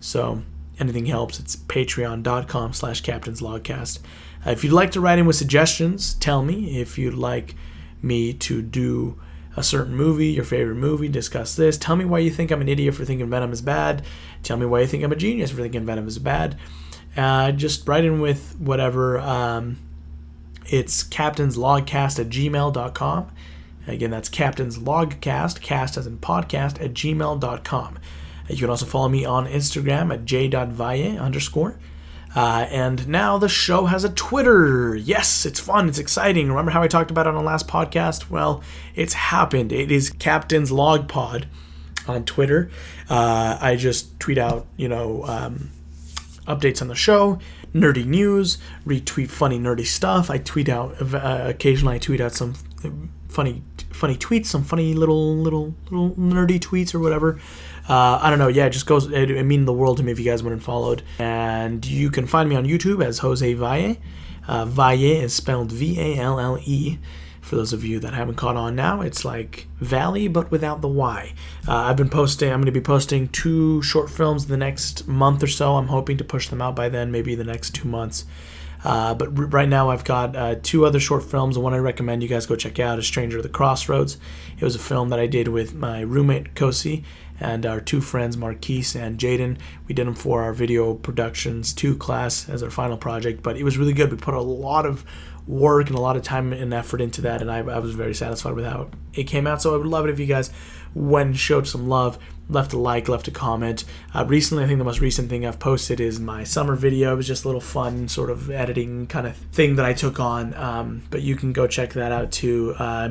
[0.00, 0.42] So
[0.78, 1.38] anything helps.
[1.40, 4.00] It's patreon.com slash captainslogcast.
[4.46, 6.80] Uh, if you'd like to write in with suggestions, tell me.
[6.80, 7.54] If you'd like
[8.02, 9.18] me to do
[9.56, 11.78] a certain movie, your favorite movie, discuss this.
[11.78, 14.04] Tell me why you think I'm an idiot for thinking Venom is bad.
[14.42, 16.58] Tell me why you think I'm a genius for thinking Venom is bad.
[17.16, 19.18] Uh, just write in with whatever.
[19.18, 19.78] Um,
[20.66, 23.32] it's captainslogcast at gmail.com.
[23.86, 27.98] Again, that's captainslogcast, cast as in podcast, at gmail.com.
[28.48, 31.78] You can also follow me on Instagram at j.valle underscore.
[32.36, 34.94] Uh, and now the show has a Twitter.
[34.94, 35.88] Yes, it's fun.
[35.88, 36.48] It's exciting.
[36.48, 38.28] Remember how I talked about it on the last podcast?
[38.28, 38.62] Well,
[38.94, 39.72] it's happened.
[39.72, 41.48] It is Captain's Log Pod
[42.06, 42.70] on Twitter.
[43.08, 45.70] Uh, I just tweet out, you know, um,
[46.46, 47.38] updates on the show,
[47.74, 50.28] nerdy news, retweet funny nerdy stuff.
[50.28, 51.96] I tweet out uh, occasionally.
[51.96, 52.54] I tweet out some
[53.28, 57.40] funny funny tweets, some funny little little little nerdy tweets or whatever.
[57.88, 58.48] Uh, I don't know.
[58.48, 59.10] Yeah, it just goes.
[59.10, 61.02] It, it mean the world to me if you guys and followed.
[61.18, 63.96] And you can find me on YouTube as Jose Valle.
[64.48, 66.98] Uh, Valle is spelled V A L L E.
[67.40, 70.88] For those of you that haven't caught on now, it's like Valley but without the
[70.88, 71.32] Y.
[71.68, 72.50] Uh, I've been posting.
[72.50, 75.76] I'm going to be posting two short films the next month or so.
[75.76, 78.24] I'm hoping to push them out by then, maybe the next two months.
[78.84, 81.54] Uh, but r- right now, I've got uh, two other short films.
[81.54, 84.18] The one I recommend you guys go check out is Stranger at the Crossroads.
[84.58, 87.04] It was a film that I did with my roommate Kosi
[87.40, 89.58] and our two friends Marquise and Jaden.
[89.86, 93.64] We did them for our video productions two class as our final project, but it
[93.64, 94.10] was really good.
[94.10, 95.04] We put a lot of
[95.46, 98.14] work and a lot of time and effort into that, and I, I was very
[98.14, 99.62] satisfied with how it came out.
[99.62, 100.50] So I would love it if you guys
[100.94, 102.18] went showed some love,
[102.48, 103.84] left a like, left a comment.
[104.14, 107.12] Uh, recently, I think the most recent thing I've posted is my summer video.
[107.12, 110.18] It was just a little fun sort of editing kind of thing that I took
[110.18, 112.74] on, um, but you can go check that out too.
[112.78, 113.10] Uh,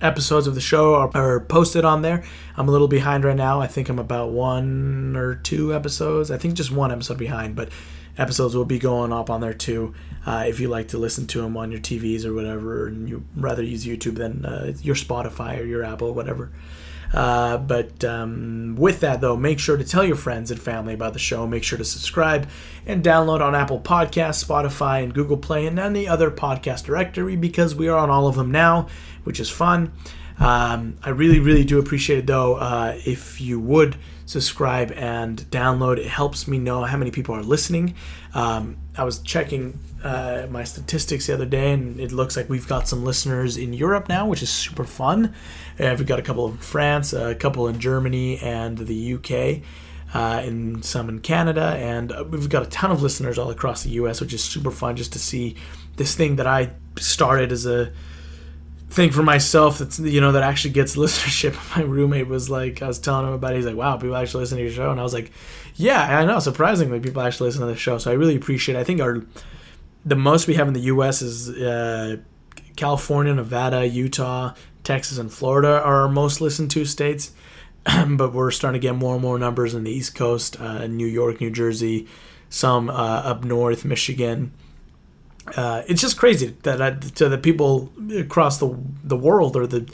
[0.00, 2.24] episodes of the show are, are, posted on there.
[2.56, 3.60] I'm a little behind right now.
[3.60, 6.30] I think I'm about one or two episodes.
[6.30, 7.70] I think just one episode behind, but
[8.18, 9.94] episodes will be going up on there too.
[10.24, 13.24] Uh, if you like to listen to them on your TVs or whatever, and you
[13.36, 16.50] rather use YouTube than uh, your Spotify or your Apple, whatever.
[17.12, 21.12] Uh, but um, with that, though, make sure to tell your friends and family about
[21.12, 21.46] the show.
[21.46, 22.48] Make sure to subscribe
[22.84, 27.74] and download on Apple Podcasts, Spotify, and Google Play, and any other podcast directory because
[27.74, 28.88] we are on all of them now,
[29.24, 29.92] which is fun.
[30.38, 33.96] Um, I really, really do appreciate it, though, uh, if you would
[34.26, 35.98] subscribe and download.
[35.98, 37.94] It helps me know how many people are listening.
[38.34, 42.68] Um, I was checking uh, my statistics the other day, and it looks like we've
[42.68, 45.34] got some listeners in Europe now, which is super fun.
[45.80, 49.62] Uh, we've got a couple in France, a couple in Germany, and the UK.
[50.14, 53.82] Uh, and some in Canada, and uh, we've got a ton of listeners all across
[53.82, 55.56] the U.S., which is super fun just to see
[55.96, 57.92] this thing that I started as a
[58.88, 61.56] thing for myself that's you know that actually gets listenership.
[61.76, 63.56] My roommate was like, I was telling him about it.
[63.56, 65.32] He's like, "Wow, people actually listen to your show," and I was like,
[65.74, 66.38] "Yeah, I know.
[66.38, 68.76] Surprisingly, people actually listen to the show." So I really appreciate.
[68.76, 68.80] it.
[68.80, 69.22] I think our
[70.06, 71.20] the most we have in the U.S.
[71.20, 72.16] is uh,
[72.76, 74.54] California, Nevada, Utah,
[74.84, 77.32] Texas, and Florida are our most listened to states.
[78.08, 81.06] but we're starting to get more and more numbers in the East Coast, uh, New
[81.06, 82.08] York, New Jersey,
[82.48, 84.52] some uh, up north, Michigan
[85.54, 89.88] uh, it's just crazy that I, to the people across the the world or the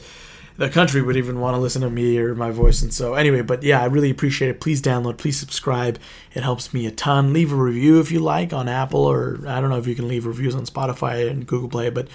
[0.57, 2.81] the country would even want to listen to me or my voice.
[2.81, 4.61] And so, anyway, but yeah, I really appreciate it.
[4.61, 5.99] Please download, please subscribe.
[6.33, 7.33] It helps me a ton.
[7.33, 10.07] Leave a review if you like on Apple, or I don't know if you can
[10.07, 12.07] leave reviews on Spotify and Google Play, but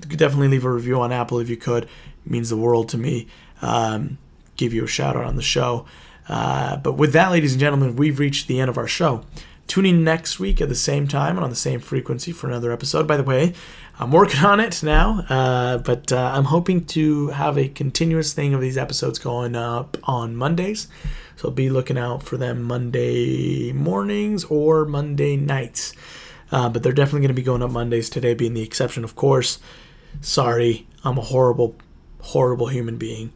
[0.00, 1.84] definitely leave a review on Apple if you could.
[1.84, 3.28] It means the world to me.
[3.60, 4.18] Um,
[4.56, 5.86] give you a shout out on the show.
[6.28, 9.24] Uh, but with that, ladies and gentlemen, we've reached the end of our show.
[9.66, 12.72] Tune in next week at the same time and on the same frequency for another
[12.72, 13.06] episode.
[13.06, 13.54] By the way,
[14.02, 18.52] I'm working on it now, uh, but uh, I'm hoping to have a continuous thing
[18.52, 20.88] of these episodes going up on Mondays.
[21.36, 25.94] So be looking out for them Monday mornings or Monday nights.
[26.50, 28.10] Uh, but they're definitely going to be going up Mondays.
[28.10, 29.60] Today being the exception, of course.
[30.20, 31.76] Sorry, I'm a horrible,
[32.22, 33.32] horrible human being.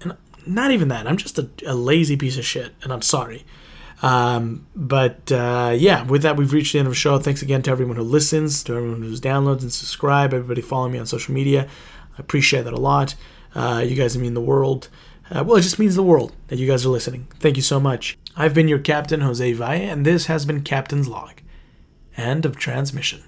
[0.00, 1.06] And not even that.
[1.06, 3.44] I'm just a, a lazy piece of shit, and I'm sorry.
[4.02, 7.18] Um, but uh, yeah, with that, we've reached the end of the show.
[7.18, 10.98] Thanks again to everyone who listens, to everyone who downloads and subscribe, everybody follow me
[10.98, 11.68] on social media.
[12.18, 13.14] I appreciate that a lot.
[13.54, 14.88] Uh, you guys mean the world.
[15.30, 17.28] Uh, well, it just means the world that you guys are listening.
[17.38, 18.18] Thank you so much.
[18.36, 21.40] I've been your captain, Jose Valle, and this has been Captain's Log.
[22.16, 23.22] End of transmission.